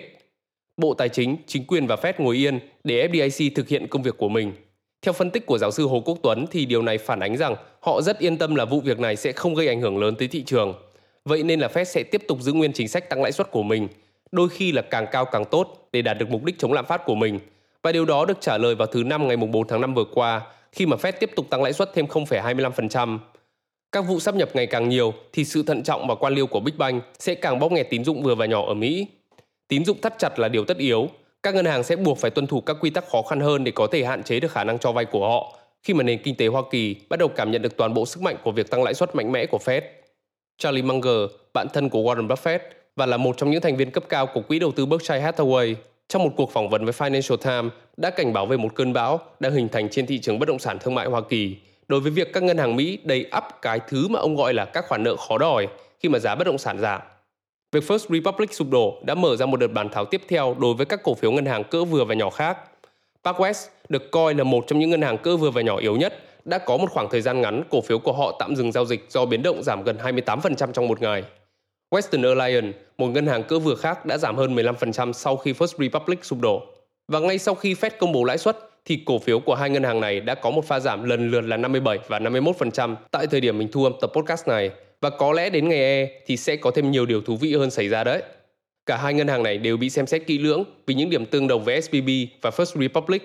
Bộ 0.76 0.94
Tài 0.94 1.08
chính, 1.08 1.36
chính 1.46 1.66
quyền 1.66 1.86
và 1.86 1.96
Fed 1.96 2.12
ngồi 2.18 2.36
yên 2.36 2.58
để 2.84 3.08
FDIC 3.08 3.50
thực 3.54 3.68
hiện 3.68 3.88
công 3.88 4.02
việc 4.02 4.18
của 4.18 4.28
mình. 4.28 4.52
Theo 5.02 5.12
phân 5.12 5.30
tích 5.30 5.46
của 5.46 5.58
giáo 5.58 5.70
sư 5.70 5.86
Hồ 5.86 6.02
Quốc 6.04 6.18
Tuấn 6.22 6.46
thì 6.50 6.66
điều 6.66 6.82
này 6.82 6.98
phản 6.98 7.20
ánh 7.20 7.36
rằng 7.36 7.56
họ 7.80 8.02
rất 8.02 8.18
yên 8.18 8.36
tâm 8.36 8.54
là 8.54 8.64
vụ 8.64 8.80
việc 8.80 8.98
này 8.98 9.16
sẽ 9.16 9.32
không 9.32 9.54
gây 9.54 9.68
ảnh 9.68 9.80
hưởng 9.80 9.98
lớn 9.98 10.14
tới 10.18 10.28
thị 10.28 10.42
trường. 10.42 10.74
Vậy 11.24 11.42
nên 11.42 11.60
là 11.60 11.68
Fed 11.68 11.84
sẽ 11.84 12.02
tiếp 12.02 12.22
tục 12.28 12.40
giữ 12.40 12.52
nguyên 12.52 12.72
chính 12.72 12.88
sách 12.88 13.08
tăng 13.08 13.22
lãi 13.22 13.32
suất 13.32 13.50
của 13.50 13.62
mình, 13.62 13.88
đôi 14.32 14.48
khi 14.48 14.72
là 14.72 14.82
càng 14.82 15.06
cao 15.12 15.24
càng 15.24 15.44
tốt 15.44 15.88
để 15.92 16.02
đạt 16.02 16.18
được 16.18 16.30
mục 16.30 16.44
đích 16.44 16.58
chống 16.58 16.72
lạm 16.72 16.86
phát 16.86 17.04
của 17.04 17.14
mình– 17.14 17.38
và 17.84 17.92
điều 17.92 18.04
đó 18.04 18.24
được 18.24 18.40
trả 18.40 18.58
lời 18.58 18.74
vào 18.74 18.86
thứ 18.86 19.04
năm 19.04 19.28
ngày 19.28 19.36
4 19.36 19.68
tháng 19.68 19.80
5 19.80 19.94
vừa 19.94 20.04
qua 20.14 20.42
khi 20.72 20.86
mà 20.86 20.96
Fed 20.96 21.12
tiếp 21.20 21.30
tục 21.36 21.46
tăng 21.50 21.62
lãi 21.62 21.72
suất 21.72 21.90
thêm 21.94 22.06
0,25%. 22.06 23.18
Các 23.94 24.00
vụ 24.00 24.20
sắp 24.20 24.34
nhập 24.34 24.48
ngày 24.54 24.66
càng 24.66 24.88
nhiều 24.88 25.14
thì 25.32 25.44
sự 25.44 25.62
thận 25.62 25.82
trọng 25.82 26.06
và 26.06 26.14
quan 26.14 26.34
liêu 26.34 26.46
của 26.46 26.60
Big 26.60 26.78
Bang 26.78 27.00
sẽ 27.18 27.34
càng 27.34 27.58
bóp 27.58 27.72
nghẹt 27.72 27.90
tín 27.90 28.04
dụng 28.04 28.22
vừa 28.22 28.34
và 28.34 28.46
nhỏ 28.46 28.64
ở 28.66 28.74
Mỹ. 28.74 29.06
Tín 29.68 29.84
dụng 29.84 30.00
thắt 30.00 30.18
chặt 30.18 30.38
là 30.38 30.48
điều 30.48 30.64
tất 30.64 30.76
yếu. 30.76 31.08
Các 31.42 31.54
ngân 31.54 31.64
hàng 31.64 31.82
sẽ 31.82 31.96
buộc 31.96 32.18
phải 32.18 32.30
tuân 32.30 32.46
thủ 32.46 32.60
các 32.60 32.76
quy 32.80 32.90
tắc 32.90 33.08
khó 33.08 33.22
khăn 33.22 33.40
hơn 33.40 33.64
để 33.64 33.72
có 33.74 33.86
thể 33.92 34.04
hạn 34.04 34.22
chế 34.22 34.40
được 34.40 34.52
khả 34.52 34.64
năng 34.64 34.78
cho 34.78 34.92
vay 34.92 35.04
của 35.04 35.28
họ 35.28 35.58
khi 35.82 35.94
mà 35.94 36.02
nền 36.02 36.22
kinh 36.22 36.34
tế 36.36 36.46
Hoa 36.46 36.62
Kỳ 36.70 36.96
bắt 37.08 37.18
đầu 37.18 37.28
cảm 37.28 37.50
nhận 37.50 37.62
được 37.62 37.76
toàn 37.76 37.94
bộ 37.94 38.06
sức 38.06 38.22
mạnh 38.22 38.36
của 38.44 38.52
việc 38.52 38.70
tăng 38.70 38.82
lãi 38.82 38.94
suất 38.94 39.14
mạnh 39.14 39.32
mẽ 39.32 39.46
của 39.46 39.58
Fed. 39.64 39.80
Charlie 40.58 40.82
Munger, 40.82 41.30
bạn 41.52 41.66
thân 41.72 41.88
của 41.88 42.00
Warren 42.00 42.26
Buffett 42.26 42.58
và 42.96 43.06
là 43.06 43.16
một 43.16 43.36
trong 43.36 43.50
những 43.50 43.60
thành 43.60 43.76
viên 43.76 43.90
cấp 43.90 44.04
cao 44.08 44.26
của 44.26 44.40
quỹ 44.40 44.58
đầu 44.58 44.72
tư 44.72 44.86
Berkshire 44.86 45.30
Hathaway, 45.30 45.74
trong 46.08 46.22
một 46.22 46.30
cuộc 46.36 46.52
phỏng 46.52 46.68
vấn 46.68 46.84
với 46.84 46.94
Financial 46.94 47.36
Times 47.36 47.72
đã 47.96 48.10
cảnh 48.10 48.32
báo 48.32 48.46
về 48.46 48.56
một 48.56 48.74
cơn 48.74 48.92
bão 48.92 49.20
đang 49.40 49.52
hình 49.52 49.68
thành 49.68 49.88
trên 49.88 50.06
thị 50.06 50.18
trường 50.18 50.38
bất 50.38 50.48
động 50.48 50.58
sản 50.58 50.78
thương 50.78 50.94
mại 50.94 51.06
Hoa 51.06 51.20
Kỳ 51.28 51.56
đối 51.88 52.00
với 52.00 52.10
việc 52.10 52.32
các 52.32 52.42
ngân 52.42 52.58
hàng 52.58 52.76
Mỹ 52.76 52.98
đầy 53.04 53.26
ắp 53.30 53.62
cái 53.62 53.80
thứ 53.88 54.08
mà 54.08 54.20
ông 54.20 54.36
gọi 54.36 54.54
là 54.54 54.64
các 54.64 54.84
khoản 54.88 55.02
nợ 55.02 55.16
khó 55.16 55.38
đòi 55.38 55.68
khi 56.00 56.08
mà 56.08 56.18
giá 56.18 56.34
bất 56.34 56.44
động 56.44 56.58
sản 56.58 56.78
giảm. 56.78 57.00
Việc 57.72 57.84
First 57.84 58.14
Republic 58.14 58.54
sụp 58.54 58.70
đổ 58.70 59.02
đã 59.06 59.14
mở 59.14 59.36
ra 59.36 59.46
một 59.46 59.56
đợt 59.56 59.68
bàn 59.68 59.88
tháo 59.88 60.04
tiếp 60.04 60.22
theo 60.28 60.56
đối 60.60 60.74
với 60.74 60.86
các 60.86 61.02
cổ 61.02 61.14
phiếu 61.14 61.32
ngân 61.32 61.46
hàng 61.46 61.64
cỡ 61.64 61.84
vừa 61.84 62.04
và 62.04 62.14
nhỏ 62.14 62.30
khác. 62.30 62.58
PacWest 63.24 63.68
được 63.88 64.10
coi 64.10 64.34
là 64.34 64.44
một 64.44 64.64
trong 64.66 64.78
những 64.78 64.90
ngân 64.90 65.02
hàng 65.02 65.18
cỡ 65.18 65.36
vừa 65.36 65.50
và 65.50 65.62
nhỏ 65.62 65.76
yếu 65.76 65.96
nhất, 65.96 66.20
đã 66.44 66.58
có 66.58 66.76
một 66.76 66.90
khoảng 66.90 67.08
thời 67.10 67.20
gian 67.20 67.40
ngắn 67.40 67.62
cổ 67.70 67.80
phiếu 67.80 67.98
của 67.98 68.12
họ 68.12 68.36
tạm 68.38 68.56
dừng 68.56 68.72
giao 68.72 68.84
dịch 68.84 69.06
do 69.08 69.24
biến 69.24 69.42
động 69.42 69.62
giảm 69.62 69.82
gần 69.82 69.96
28% 70.02 70.72
trong 70.72 70.88
một 70.88 71.02
ngày. 71.02 71.22
Western 71.90 72.38
Alliance, 72.38 72.78
một 72.98 73.06
ngân 73.06 73.26
hàng 73.26 73.42
cỡ 73.42 73.58
vừa 73.58 73.74
khác 73.74 74.06
đã 74.06 74.18
giảm 74.18 74.36
hơn 74.36 74.56
15% 74.56 75.12
sau 75.12 75.36
khi 75.36 75.52
First 75.52 75.78
Republic 75.78 76.24
sụp 76.24 76.40
đổ. 76.40 76.62
Và 77.08 77.18
ngay 77.18 77.38
sau 77.38 77.54
khi 77.54 77.74
Fed 77.74 77.90
công 77.98 78.12
bố 78.12 78.24
lãi 78.24 78.38
suất 78.38 78.58
thì 78.84 79.02
cổ 79.06 79.18
phiếu 79.18 79.40
của 79.40 79.54
hai 79.54 79.70
ngân 79.70 79.82
hàng 79.82 80.00
này 80.00 80.20
đã 80.20 80.34
có 80.34 80.50
một 80.50 80.64
pha 80.64 80.80
giảm 80.80 81.04
lần 81.04 81.30
lượt 81.30 81.40
là 81.40 81.56
57 81.56 81.98
và 82.08 82.18
51% 82.18 82.94
tại 83.10 83.26
thời 83.26 83.40
điểm 83.40 83.58
mình 83.58 83.68
thu 83.72 83.84
âm 83.84 83.92
tập 84.00 84.10
podcast 84.14 84.48
này 84.48 84.70
và 85.00 85.10
có 85.10 85.32
lẽ 85.32 85.50
đến 85.50 85.68
ngày 85.68 85.78
E 85.78 86.08
thì 86.26 86.36
sẽ 86.36 86.56
có 86.56 86.70
thêm 86.70 86.90
nhiều 86.90 87.06
điều 87.06 87.20
thú 87.20 87.36
vị 87.36 87.54
hơn 87.54 87.70
xảy 87.70 87.88
ra 87.88 88.04
đấy. 88.04 88.22
Cả 88.86 88.96
hai 88.96 89.14
ngân 89.14 89.28
hàng 89.28 89.42
này 89.42 89.58
đều 89.58 89.76
bị 89.76 89.90
xem 89.90 90.06
xét 90.06 90.26
kỹ 90.26 90.38
lưỡng 90.38 90.64
vì 90.86 90.94
những 90.94 91.10
điểm 91.10 91.26
tương 91.26 91.48
đồng 91.48 91.64
với 91.64 91.82
SVB 91.82 92.08
và 92.42 92.50
First 92.50 92.80
Republic. 92.80 93.22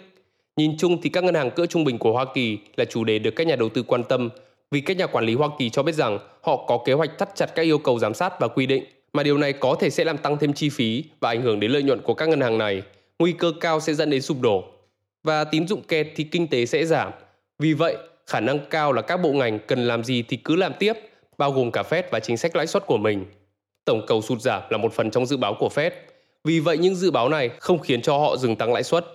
Nhìn 0.58 0.78
chung 0.78 1.02
thì 1.02 1.10
các 1.10 1.24
ngân 1.24 1.36
hàng 1.36 1.52
cỡ 1.52 1.66
trung 1.66 1.84
bình 1.84 1.98
của 1.98 2.12
Hoa 2.12 2.26
Kỳ 2.34 2.58
là 2.78 2.86
chủ 2.86 3.04
đề 3.04 3.20
được 3.20 3.32
các 3.32 3.48
nhà 3.48 3.56
đầu 3.56 3.70
tư 3.70 3.84
quan 3.84 4.04
tâm 4.04 4.30
vì 4.72 4.82
các 4.82 4.98
nhà 4.98 5.08
quản 5.08 5.26
lý 5.26 5.34
Hoa 5.34 5.50
Kỳ 5.60 5.70
cho 5.70 5.84
biết 5.84 5.96
rằng 5.96 6.20
họ 6.42 6.66
có 6.68 6.80
kế 6.86 6.94
hoạch 6.94 7.18
thắt 7.18 7.36
chặt 7.36 7.56
các 7.56 7.62
yêu 7.62 7.78
cầu 7.78 8.00
giám 8.00 8.14
sát 8.14 8.40
và 8.40 8.48
quy 8.48 8.66
định, 8.66 8.84
mà 9.14 9.24
điều 9.24 9.38
này 9.38 9.54
có 9.54 9.76
thể 9.80 9.90
sẽ 9.90 10.04
làm 10.04 10.18
tăng 10.18 10.38
thêm 10.38 10.54
chi 10.54 10.70
phí 10.70 11.04
và 11.20 11.30
ảnh 11.30 11.42
hưởng 11.42 11.60
đến 11.60 11.72
lợi 11.72 11.84
nhuận 11.84 12.02
của 12.02 12.14
các 12.14 12.30
ngân 12.30 12.42
hàng 12.42 12.58
này. 12.58 12.82
Nguy 13.20 13.32
cơ 13.32 13.52
cao 13.60 13.80
sẽ 13.80 13.94
dẫn 13.94 14.10
đến 14.10 14.22
sụp 14.22 14.42
đổ. 14.42 14.64
Và 15.24 15.44
tín 15.44 15.68
dụng 15.68 15.82
kẹt 15.84 16.08
thì 16.16 16.24
kinh 16.24 16.48
tế 16.48 16.66
sẽ 16.66 16.86
giảm. 16.86 17.12
Vì 17.60 17.74
vậy, 17.74 17.98
khả 18.28 18.40
năng 18.40 18.60
cao 18.70 18.94
là 18.94 19.02
các 19.02 19.18
bộ 19.18 19.32
ngành 19.32 19.60
cần 19.68 19.88
làm 19.88 20.04
gì 20.04 20.22
thì 20.22 20.38
cứ 20.38 20.56
làm 20.56 20.74
tiếp, 20.80 20.94
bao 21.38 21.52
gồm 21.52 21.72
cả 21.72 21.84
Fed 21.90 22.04
và 22.12 22.20
chính 22.20 22.38
sách 22.38 22.56
lãi 22.56 22.68
suất 22.68 22.86
của 22.86 22.98
mình. 22.98 23.26
Tổng 23.86 24.06
cầu 24.08 24.22
sụt 24.22 24.42
giảm 24.42 24.62
là 24.70 24.78
một 24.78 24.94
phần 24.94 25.12
trong 25.12 25.26
dự 25.26 25.38
báo 25.38 25.56
của 25.60 25.70
Fed. 25.76 25.92
Vì 26.44 26.60
vậy 26.60 26.78
những 26.78 26.96
dự 26.96 27.12
báo 27.12 27.30
này 27.30 27.50
không 27.60 27.80
khiến 27.80 28.02
cho 28.02 28.18
họ 28.18 28.38
dừng 28.38 28.56
tăng 28.56 28.74
lãi 28.74 28.84
suất. 28.84 29.06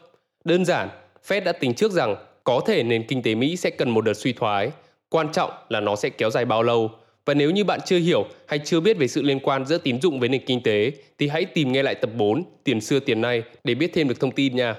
Đơn 0.45 0.65
giản, 0.65 0.89
Fed 1.29 1.45
đã 1.45 1.53
tính 1.53 1.75
trước 1.75 1.93
rằng 1.93 2.17
có 2.45 2.61
thể 2.67 2.83
nền 2.83 3.07
kinh 3.07 3.23
tế 3.23 3.35
Mỹ 3.35 3.57
sẽ 3.57 3.71
cần 3.71 3.91
một 3.91 4.01
đợt 4.01 4.15
suy 4.15 4.33
thoái. 4.33 4.71
Quan 5.09 5.33
trọng 5.33 5.51
là 5.69 5.81
nó 5.81 5.97
sẽ 5.97 6.09
kéo 6.11 6.31
dài 6.31 6.45
bao 6.45 6.63
lâu 6.63 6.91
và 7.27 7.35
nếu 7.35 7.51
như 7.51 7.65
bạn 7.65 7.81
chưa 7.87 7.99
hiểu 7.99 8.27
hay 8.47 8.59
chưa 8.59 8.81
biết 8.81 8.99
về 8.99 9.09
sự 9.09 9.23
liên 9.23 9.41
quan 9.41 9.67
giữa 9.67 9.79
tín 9.79 10.01
dụng 10.01 10.21
với 10.21 10.29
nền 10.29 10.45
kinh 10.47 10.63
tế 10.63 10.93
thì 11.19 11.29
hãy 11.29 11.45
tìm 11.45 11.73
nghe 11.73 11.83
lại 11.83 11.95
tập 11.95 12.11
4 12.17 12.45
Tiền 12.65 12.81
xưa 12.81 13.01
tiền 13.01 13.21
nay 13.21 13.43
để 13.65 13.75
biết 13.75 13.91
thêm 13.95 14.09
được 14.09 14.21
thông 14.21 14.31
tin 14.31 14.57
nha. 14.57 14.77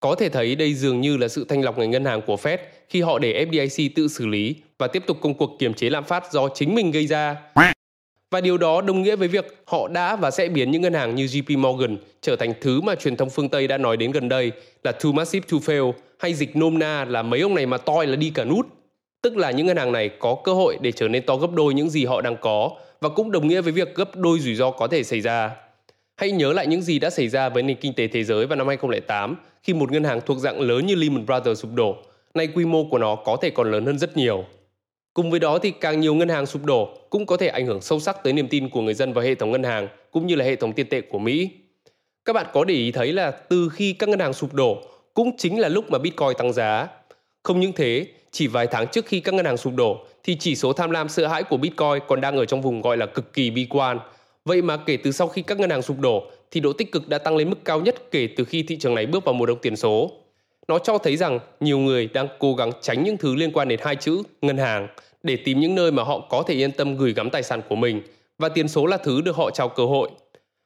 Có 0.00 0.14
thể 0.14 0.28
thấy 0.28 0.54
đây 0.54 0.74
dường 0.74 1.00
như 1.00 1.16
là 1.16 1.28
sự 1.28 1.46
thanh 1.48 1.62
lọc 1.62 1.78
ngành 1.78 1.90
ngân 1.90 2.04
hàng 2.04 2.20
của 2.26 2.36
Fed 2.36 2.58
khi 2.88 3.00
họ 3.00 3.18
để 3.18 3.46
FDIC 3.50 3.90
tự 3.96 4.08
xử 4.08 4.26
lý 4.26 4.54
và 4.78 4.86
tiếp 4.86 5.02
tục 5.06 5.18
công 5.20 5.34
cuộc 5.34 5.56
kiềm 5.58 5.74
chế 5.74 5.90
lạm 5.90 6.04
phát 6.04 6.32
do 6.32 6.48
chính 6.48 6.74
mình 6.74 6.90
gây 6.90 7.06
ra. 7.06 7.36
Và 8.30 8.40
điều 8.40 8.58
đó 8.58 8.80
đồng 8.80 9.02
nghĩa 9.02 9.16
với 9.16 9.28
việc 9.28 9.62
họ 9.66 9.88
đã 9.88 10.16
và 10.16 10.30
sẽ 10.30 10.48
biến 10.48 10.70
những 10.70 10.82
ngân 10.82 10.94
hàng 10.94 11.14
như 11.14 11.24
JP 11.24 11.58
Morgan 11.58 11.96
trở 12.20 12.36
thành 12.36 12.52
thứ 12.60 12.80
mà 12.80 12.94
truyền 12.94 13.16
thông 13.16 13.30
phương 13.30 13.48
Tây 13.48 13.66
đã 13.66 13.78
nói 13.78 13.96
đến 13.96 14.12
gần 14.12 14.28
đây 14.28 14.52
là 14.84 14.92
too 14.92 15.12
massive 15.12 15.46
to 15.50 15.56
fail 15.56 15.92
hay 16.18 16.34
dịch 16.34 16.56
nôm 16.56 16.78
na 16.78 17.04
là 17.04 17.22
mấy 17.22 17.40
ông 17.40 17.54
này 17.54 17.66
mà 17.66 17.78
toi 17.78 18.06
là 18.06 18.16
đi 18.16 18.30
cả 18.30 18.44
nút 18.44 18.66
tức 19.22 19.36
là 19.36 19.50
những 19.50 19.66
ngân 19.66 19.76
hàng 19.76 19.92
này 19.92 20.10
có 20.18 20.36
cơ 20.44 20.52
hội 20.52 20.76
để 20.80 20.92
trở 20.92 21.08
nên 21.08 21.26
to 21.26 21.36
gấp 21.36 21.50
đôi 21.52 21.74
những 21.74 21.90
gì 21.90 22.04
họ 22.04 22.20
đang 22.20 22.36
có 22.40 22.70
và 23.00 23.08
cũng 23.08 23.30
đồng 23.30 23.48
nghĩa 23.48 23.60
với 23.60 23.72
việc 23.72 23.94
gấp 23.94 24.16
đôi 24.16 24.40
rủi 24.40 24.54
ro 24.54 24.70
có 24.70 24.86
thể 24.86 25.02
xảy 25.02 25.20
ra. 25.20 25.50
Hãy 26.16 26.30
nhớ 26.30 26.52
lại 26.52 26.66
những 26.66 26.82
gì 26.82 26.98
đã 26.98 27.10
xảy 27.10 27.28
ra 27.28 27.48
với 27.48 27.62
nền 27.62 27.76
kinh 27.76 27.94
tế 27.94 28.08
thế 28.08 28.24
giới 28.24 28.46
vào 28.46 28.56
năm 28.56 28.68
2008 28.68 29.36
khi 29.62 29.74
một 29.74 29.92
ngân 29.92 30.04
hàng 30.04 30.20
thuộc 30.26 30.38
dạng 30.38 30.60
lớn 30.60 30.86
như 30.86 30.94
Lehman 30.94 31.26
Brothers 31.26 31.60
sụp 31.60 31.74
đổ. 31.74 31.96
Nay 32.34 32.48
quy 32.54 32.64
mô 32.64 32.84
của 32.84 32.98
nó 32.98 33.14
có 33.14 33.36
thể 33.42 33.50
còn 33.50 33.70
lớn 33.70 33.86
hơn 33.86 33.98
rất 33.98 34.16
nhiều. 34.16 34.44
Cùng 35.14 35.30
với 35.30 35.40
đó 35.40 35.58
thì 35.58 35.70
càng 35.70 36.00
nhiều 36.00 36.14
ngân 36.14 36.28
hàng 36.28 36.46
sụp 36.46 36.64
đổ 36.64 36.98
cũng 37.10 37.26
có 37.26 37.36
thể 37.36 37.48
ảnh 37.48 37.66
hưởng 37.66 37.80
sâu 37.80 38.00
sắc 38.00 38.24
tới 38.24 38.32
niềm 38.32 38.48
tin 38.48 38.68
của 38.68 38.80
người 38.80 38.94
dân 38.94 39.12
vào 39.12 39.24
hệ 39.24 39.34
thống 39.34 39.50
ngân 39.50 39.62
hàng 39.62 39.88
cũng 40.10 40.26
như 40.26 40.34
là 40.34 40.44
hệ 40.44 40.56
thống 40.56 40.72
tiền 40.72 40.86
tệ 40.88 41.00
của 41.00 41.18
Mỹ. 41.18 41.50
Các 42.24 42.32
bạn 42.32 42.46
có 42.52 42.64
để 42.64 42.74
ý 42.74 42.92
thấy 42.92 43.12
là 43.12 43.30
từ 43.30 43.68
khi 43.68 43.92
các 43.92 44.08
ngân 44.08 44.18
hàng 44.18 44.32
sụp 44.32 44.54
đổ 44.54 44.82
cũng 45.14 45.36
chính 45.36 45.60
là 45.60 45.68
lúc 45.68 45.90
mà 45.90 45.98
Bitcoin 45.98 46.36
tăng 46.38 46.52
giá. 46.52 46.88
Không 47.42 47.60
những 47.60 47.72
thế, 47.72 48.06
chỉ 48.30 48.46
vài 48.46 48.66
tháng 48.66 48.86
trước 48.86 49.06
khi 49.06 49.20
các 49.20 49.34
ngân 49.34 49.46
hàng 49.46 49.56
sụp 49.56 49.74
đổ 49.74 50.04
thì 50.22 50.36
chỉ 50.40 50.56
số 50.56 50.72
tham 50.72 50.90
lam 50.90 51.08
sợ 51.08 51.26
hãi 51.26 51.42
của 51.42 51.56
Bitcoin 51.56 51.98
còn 52.08 52.20
đang 52.20 52.36
ở 52.36 52.44
trong 52.44 52.62
vùng 52.62 52.82
gọi 52.82 52.96
là 52.96 53.06
cực 53.06 53.32
kỳ 53.32 53.50
bi 53.50 53.66
quan. 53.70 53.98
Vậy 54.46 54.62
mà 54.62 54.76
kể 54.76 54.96
từ 54.96 55.12
sau 55.12 55.28
khi 55.28 55.42
các 55.42 55.60
ngân 55.60 55.70
hàng 55.70 55.82
sụp 55.82 56.00
đổ 56.00 56.24
thì 56.50 56.60
độ 56.60 56.72
tích 56.72 56.92
cực 56.92 57.08
đã 57.08 57.18
tăng 57.18 57.36
lên 57.36 57.50
mức 57.50 57.64
cao 57.64 57.80
nhất 57.80 58.10
kể 58.10 58.28
từ 58.36 58.44
khi 58.44 58.62
thị 58.62 58.76
trường 58.78 58.94
này 58.94 59.06
bước 59.06 59.24
vào 59.24 59.32
mùa 59.32 59.46
đông 59.46 59.58
tiền 59.62 59.76
số. 59.76 60.10
Nó 60.68 60.78
cho 60.78 60.98
thấy 60.98 61.16
rằng 61.16 61.38
nhiều 61.60 61.78
người 61.78 62.06
đang 62.06 62.28
cố 62.38 62.54
gắng 62.54 62.72
tránh 62.80 63.04
những 63.04 63.16
thứ 63.16 63.34
liên 63.34 63.52
quan 63.52 63.68
đến 63.68 63.80
hai 63.82 63.96
chữ 63.96 64.22
ngân 64.42 64.58
hàng 64.58 64.88
để 65.22 65.36
tìm 65.36 65.60
những 65.60 65.74
nơi 65.74 65.92
mà 65.92 66.02
họ 66.02 66.20
có 66.30 66.42
thể 66.46 66.54
yên 66.54 66.72
tâm 66.72 66.96
gửi 66.96 67.12
gắm 67.12 67.30
tài 67.30 67.42
sản 67.42 67.60
của 67.68 67.76
mình 67.76 68.02
và 68.38 68.48
tiền 68.48 68.68
số 68.68 68.86
là 68.86 68.96
thứ 68.96 69.20
được 69.20 69.36
họ 69.36 69.50
trao 69.50 69.68
cơ 69.68 69.84
hội. 69.84 70.10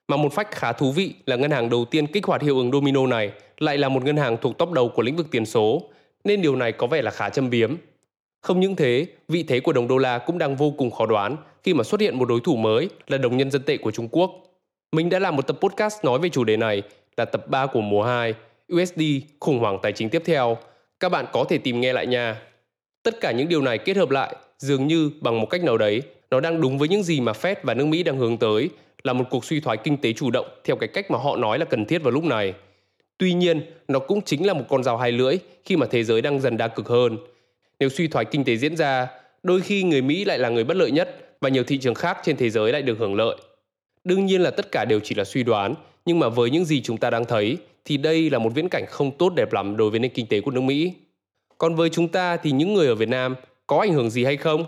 Mà 0.08 0.16
một 0.16 0.32
phách 0.32 0.50
khá 0.50 0.72
thú 0.72 0.92
vị 0.92 1.14
là 1.26 1.36
ngân 1.36 1.50
hàng 1.50 1.70
đầu 1.70 1.84
tiên 1.84 2.06
kích 2.06 2.26
hoạt 2.26 2.42
hiệu 2.42 2.56
ứng 2.56 2.72
domino 2.72 3.06
này 3.06 3.30
lại 3.58 3.78
là 3.78 3.88
một 3.88 4.04
ngân 4.04 4.16
hàng 4.16 4.36
thuộc 4.36 4.58
top 4.58 4.72
đầu 4.72 4.88
của 4.88 5.02
lĩnh 5.02 5.16
vực 5.16 5.26
tiền 5.30 5.46
số 5.46 5.82
nên 6.24 6.42
điều 6.42 6.56
này 6.56 6.72
có 6.72 6.86
vẻ 6.86 7.02
là 7.02 7.10
khá 7.10 7.28
châm 7.28 7.50
biếm. 7.50 7.74
Không 8.40 8.60
những 8.60 8.76
thế, 8.76 9.06
vị 9.28 9.42
thế 9.42 9.60
của 9.60 9.72
đồng 9.72 9.88
đô 9.88 9.98
la 9.98 10.18
cũng 10.18 10.38
đang 10.38 10.56
vô 10.56 10.74
cùng 10.78 10.90
khó 10.90 11.06
đoán 11.06 11.36
khi 11.62 11.74
mà 11.74 11.84
xuất 11.84 12.00
hiện 12.00 12.18
một 12.18 12.28
đối 12.28 12.40
thủ 12.40 12.56
mới 12.56 12.88
là 13.06 13.18
đồng 13.18 13.36
nhân 13.36 13.50
dân 13.50 13.62
tệ 13.62 13.76
của 13.76 13.90
Trung 13.90 14.08
Quốc. 14.10 14.30
Mình 14.92 15.08
đã 15.08 15.18
làm 15.18 15.36
một 15.36 15.46
tập 15.46 15.56
podcast 15.60 16.04
nói 16.04 16.18
về 16.18 16.28
chủ 16.28 16.44
đề 16.44 16.56
này 16.56 16.82
là 17.16 17.24
tập 17.24 17.48
3 17.48 17.66
của 17.66 17.80
mùa 17.80 18.02
2, 18.02 18.34
USD 18.74 19.00
khủng 19.40 19.58
hoảng 19.58 19.78
tài 19.82 19.92
chính 19.92 20.08
tiếp 20.08 20.22
theo. 20.24 20.56
Các 21.00 21.08
bạn 21.08 21.26
có 21.32 21.44
thể 21.48 21.58
tìm 21.58 21.80
nghe 21.80 21.92
lại 21.92 22.06
nha. 22.06 22.42
Tất 23.02 23.20
cả 23.20 23.32
những 23.32 23.48
điều 23.48 23.62
này 23.62 23.78
kết 23.78 23.96
hợp 23.96 24.10
lại 24.10 24.36
dường 24.58 24.86
như 24.86 25.10
bằng 25.20 25.40
một 25.40 25.46
cách 25.50 25.64
nào 25.64 25.78
đấy 25.78 26.02
nó 26.30 26.40
đang 26.40 26.60
đúng 26.60 26.78
với 26.78 26.88
những 26.88 27.02
gì 27.02 27.20
mà 27.20 27.32
Fed 27.32 27.54
và 27.62 27.74
nước 27.74 27.86
Mỹ 27.86 28.02
đang 28.02 28.18
hướng 28.18 28.36
tới 28.36 28.70
là 29.02 29.12
một 29.12 29.24
cuộc 29.30 29.44
suy 29.44 29.60
thoái 29.60 29.76
kinh 29.76 29.96
tế 29.96 30.12
chủ 30.12 30.30
động 30.30 30.46
theo 30.64 30.76
cái 30.76 30.88
cách 30.88 31.10
mà 31.10 31.18
họ 31.18 31.36
nói 31.36 31.58
là 31.58 31.64
cần 31.64 31.84
thiết 31.84 32.02
vào 32.02 32.10
lúc 32.10 32.24
này– 32.24 32.54
Tuy 33.20 33.32
nhiên, 33.32 33.60
nó 33.88 33.98
cũng 33.98 34.22
chính 34.22 34.46
là 34.46 34.54
một 34.54 34.64
con 34.68 34.82
dao 34.82 34.96
hai 34.96 35.12
lưỡi 35.12 35.38
khi 35.64 35.76
mà 35.76 35.86
thế 35.90 36.04
giới 36.04 36.22
đang 36.22 36.40
dần 36.40 36.56
đa 36.56 36.68
cực 36.68 36.88
hơn. 36.88 37.18
Nếu 37.80 37.88
suy 37.88 38.08
thoái 38.08 38.24
kinh 38.24 38.44
tế 38.44 38.56
diễn 38.56 38.76
ra, 38.76 39.08
đôi 39.42 39.60
khi 39.60 39.82
người 39.82 40.02
Mỹ 40.02 40.24
lại 40.24 40.38
là 40.38 40.48
người 40.48 40.64
bất 40.64 40.76
lợi 40.76 40.90
nhất 40.90 41.29
và 41.40 41.48
nhiều 41.48 41.64
thị 41.64 41.79
trường 41.79 41.94
khác 41.94 42.18
trên 42.22 42.37
thế 42.37 42.50
giới 42.50 42.72
lại 42.72 42.83
được 42.83 42.98
hưởng 42.98 43.14
lợi. 43.14 43.37
Đương 44.05 44.26
nhiên 44.26 44.40
là 44.40 44.50
tất 44.50 44.72
cả 44.72 44.85
đều 44.85 45.00
chỉ 45.05 45.14
là 45.14 45.24
suy 45.24 45.42
đoán, 45.42 45.74
nhưng 46.07 46.18
mà 46.18 46.29
với 46.29 46.50
những 46.50 46.64
gì 46.64 46.83
chúng 46.83 46.96
ta 46.96 47.11
đang 47.11 47.24
thấy 47.24 47.59
thì 47.85 47.96
đây 47.96 48.31
là 48.31 48.38
một 48.38 48.50
viễn 48.55 48.68
cảnh 48.68 48.85
không 48.88 49.11
tốt 49.18 49.33
đẹp 49.37 49.53
lắm 49.53 49.76
đối 49.76 49.90
với 49.90 50.00
nền 50.00 50.11
kinh 50.11 50.26
tế 50.26 50.40
của 50.40 50.50
nước 50.50 50.61
Mỹ. 50.61 50.92
Còn 51.59 51.74
với 51.74 51.90
chúng 51.90 52.09
ta 52.09 52.37
thì 52.37 52.50
những 52.50 52.74
người 52.74 52.87
ở 52.87 52.94
Việt 52.94 53.09
Nam 53.09 53.35
có 53.66 53.79
ảnh 53.79 53.92
hưởng 53.92 54.11
gì 54.11 54.24
hay 54.24 54.37
không? 54.37 54.64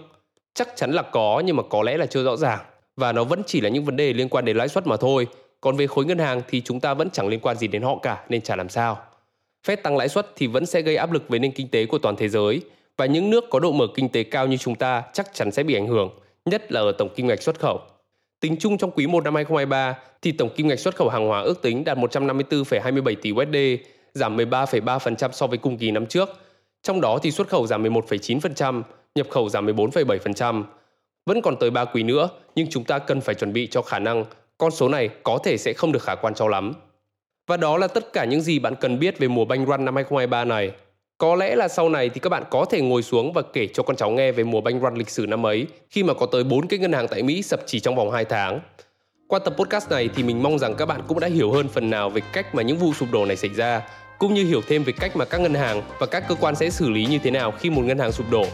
Chắc 0.55 0.69
chắn 0.77 0.93
là 0.93 1.03
có 1.03 1.43
nhưng 1.47 1.57
mà 1.57 1.63
có 1.63 1.83
lẽ 1.83 1.97
là 1.97 2.07
chưa 2.07 2.25
rõ 2.25 2.37
ràng 2.37 2.61
và 2.97 3.13
nó 3.13 3.25
vẫn 3.25 3.43
chỉ 3.47 3.61
là 3.61 3.69
những 3.69 3.85
vấn 3.85 3.97
đề 3.97 4.13
liên 4.13 4.29
quan 4.29 4.45
đến 4.45 4.57
lãi 4.57 4.69
suất 4.69 4.87
mà 4.87 4.97
thôi 4.97 5.27
còn 5.61 5.77
về 5.77 5.87
khối 5.87 6.05
ngân 6.05 6.19
hàng 6.19 6.43
thì 6.49 6.61
chúng 6.61 6.81
ta 6.81 6.95
vẫn 6.95 7.11
chẳng 7.11 7.29
liên 7.29 7.41
quan 7.41 7.57
gì 7.57 7.67
đến 7.67 7.83
họ 7.83 7.99
cả 8.03 8.25
nên 8.29 8.41
chả 8.41 8.57
làm 8.57 8.69
sao. 8.69 8.99
Fed 9.67 9.77
tăng 9.77 9.97
lãi 9.97 10.09
suất 10.09 10.27
thì 10.37 10.47
vẫn 10.47 10.67
sẽ 10.67 10.83
gây 10.83 10.97
áp 10.97 11.13
lực 11.13 11.29
với 11.29 11.39
nền 11.39 11.53
kinh 11.53 11.69
tế 11.69 11.87
của 11.87 11.99
toàn 11.99 12.17
thế 12.17 12.29
giới 12.29 12.61
và 12.97 13.07
những 13.07 13.31
nước 13.31 13.45
có 13.51 13.61
độ 13.61 13.73
mở 13.73 13.87
kinh 13.95 14.09
tế 14.09 14.23
cao 14.23 14.47
như 14.47 14.57
chúng 14.57 14.75
ta 14.75 15.03
chắc 15.13 15.35
chắn 15.35 15.51
sẽ 15.51 15.63
bị 15.63 15.75
ảnh 15.75 15.87
hưởng, 15.87 16.11
nhất 16.45 16.73
là 16.73 16.81
ở 16.81 16.93
tổng 16.93 17.15
kim 17.15 17.27
ngạch 17.27 17.43
xuất 17.43 17.61
khẩu. 17.61 17.81
Tính 18.41 18.57
chung 18.61 18.79
trong 18.79 18.91
quý 18.91 19.07
1 19.07 19.25
năm 19.25 19.35
2023 19.35 19.99
thì 20.23 20.33
tổng 20.33 20.51
kim 20.57 20.69
ngạch 20.69 20.79
xuất 20.79 20.97
khẩu 20.97 21.09
hàng 21.09 21.27
hóa 21.27 21.41
ước 21.41 21.63
tính 21.63 21.85
đạt 21.85 21.99
154,27 21.99 23.15
tỷ 23.23 23.33
USD, 23.33 23.87
giảm 24.15 24.37
13,3% 24.37 25.33
so 25.33 25.47
với 25.47 25.59
cùng 25.59 25.79
kỳ 25.79 25.91
năm 25.91 26.07
trước. 26.07 26.29
Trong 26.83 27.01
đó 27.01 27.19
thì 27.23 27.31
xuất 27.31 27.49
khẩu 27.49 27.67
giảm 27.67 27.83
11,9%, 27.83 28.83
nhập 29.15 29.27
khẩu 29.31 29.49
giảm 29.49 29.67
14,7%. 29.67 30.65
Vẫn 31.27 31.43
còn 31.43 31.57
tới 31.57 31.71
3 31.71 31.85
quý 31.85 32.03
nữa, 32.03 32.29
nhưng 32.55 32.67
chúng 32.71 32.85
ta 32.85 32.99
cần 32.99 33.21
phải 33.21 33.35
chuẩn 33.35 33.53
bị 33.53 33.67
cho 33.67 33.83
khả 33.83 33.99
năng 33.99 34.25
con 34.59 34.71
số 34.71 34.89
này 34.89 35.09
có 35.23 35.39
thể 35.45 35.57
sẽ 35.57 35.73
không 35.73 35.93
được 35.93 36.03
khả 36.03 36.15
quan 36.15 36.35
cho 36.35 36.49
lắm. 36.49 36.73
Và 37.47 37.57
đó 37.57 37.79
là 37.79 37.89
tất 37.89 38.13
cả 38.13 38.25
những 38.25 38.41
gì 38.41 38.59
bạn 38.59 38.75
cần 38.81 38.99
biết 38.99 39.19
về 39.19 39.29
mùa 39.29 39.45
banh 39.45 39.65
run 39.65 39.85
năm 39.85 39.95
2023 39.95 40.45
này. 40.45 40.73
Có 41.23 41.35
lẽ 41.35 41.57
là 41.57 41.69
sau 41.69 41.89
này 41.89 42.09
thì 42.09 42.21
các 42.21 42.29
bạn 42.29 42.45
có 42.51 42.65
thể 42.65 42.81
ngồi 42.81 43.03
xuống 43.03 43.33
và 43.33 43.43
kể 43.53 43.69
cho 43.75 43.83
con 43.83 43.97
cháu 43.97 44.11
nghe 44.11 44.33
về 44.33 44.45
mùa 44.45 44.61
banh 44.61 44.81
run 44.81 44.95
lịch 44.95 45.11
sử 45.11 45.27
năm 45.27 45.47
ấy 45.47 45.67
khi 45.91 46.03
mà 46.03 46.15
có 46.15 46.27
tới 46.27 46.45
4 46.45 46.67
cái 46.67 46.79
ngân 46.79 46.93
hàng 46.93 47.09
tại 47.09 47.23
Mỹ 47.23 47.43
sập 47.43 47.61
chỉ 47.67 47.81
trong 47.81 47.97
vòng 47.97 48.11
2 48.11 48.25
tháng. 48.25 48.61
Qua 49.29 49.39
tập 49.39 49.55
podcast 49.57 49.91
này 49.91 50.09
thì 50.15 50.23
mình 50.23 50.43
mong 50.43 50.59
rằng 50.59 50.75
các 50.75 50.87
bạn 50.87 51.01
cũng 51.09 51.21
đã 51.21 51.29
hiểu 51.29 51.53
hơn 51.53 51.69
phần 51.69 51.91
nào 51.91 52.11
về 52.11 52.23
cách 52.33 52.55
mà 52.55 52.63
những 52.63 52.77
vụ 52.77 52.93
sụp 52.95 53.09
đổ 53.13 53.25
này 53.25 53.37
xảy 53.37 53.51
ra, 53.51 53.83
cũng 54.19 54.35
như 54.35 54.45
hiểu 54.45 54.61
thêm 54.69 54.85
về 54.85 54.93
cách 55.01 55.17
mà 55.17 55.25
các 55.25 55.41
ngân 55.41 55.55
hàng 55.55 55.83
và 55.99 56.07
các 56.07 56.25
cơ 56.29 56.35
quan 56.35 56.55
sẽ 56.55 56.71
xử 56.71 56.91
lý 56.91 57.07
như 57.07 57.19
thế 57.19 57.31
nào 57.31 57.53
khi 57.53 57.71
một 57.71 57.83
ngân 57.83 57.99
hàng 57.99 58.13
sụp 58.13 58.31
đổ. 58.31 58.45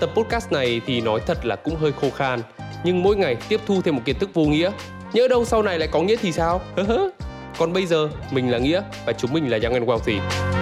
Tập 0.00 0.10
podcast 0.14 0.52
này 0.52 0.80
thì 0.86 1.00
nói 1.00 1.20
thật 1.26 1.46
là 1.46 1.56
cũng 1.56 1.76
hơi 1.76 1.92
khô 2.00 2.10
khan, 2.10 2.40
nhưng 2.84 3.02
mỗi 3.02 3.16
ngày 3.16 3.36
tiếp 3.48 3.60
thu 3.66 3.82
thêm 3.82 3.96
một 3.96 4.02
kiến 4.04 4.16
thức 4.18 4.30
vô 4.34 4.42
nghĩa 4.42 4.70
Nhớ 5.12 5.28
đâu 5.28 5.44
sau 5.44 5.62
này 5.62 5.78
lại 5.78 5.88
có 5.92 6.00
nghĩa 6.00 6.16
thì 6.16 6.32
sao? 6.32 6.60
Còn 7.58 7.72
bây 7.72 7.86
giờ, 7.86 8.08
mình 8.30 8.50
là 8.50 8.58
Nghĩa 8.58 8.82
và 9.06 9.12
chúng 9.12 9.32
mình 9.32 9.50
là 9.50 9.58
Young 9.62 9.74
and 9.74 9.88
Wealthy. 9.88 10.55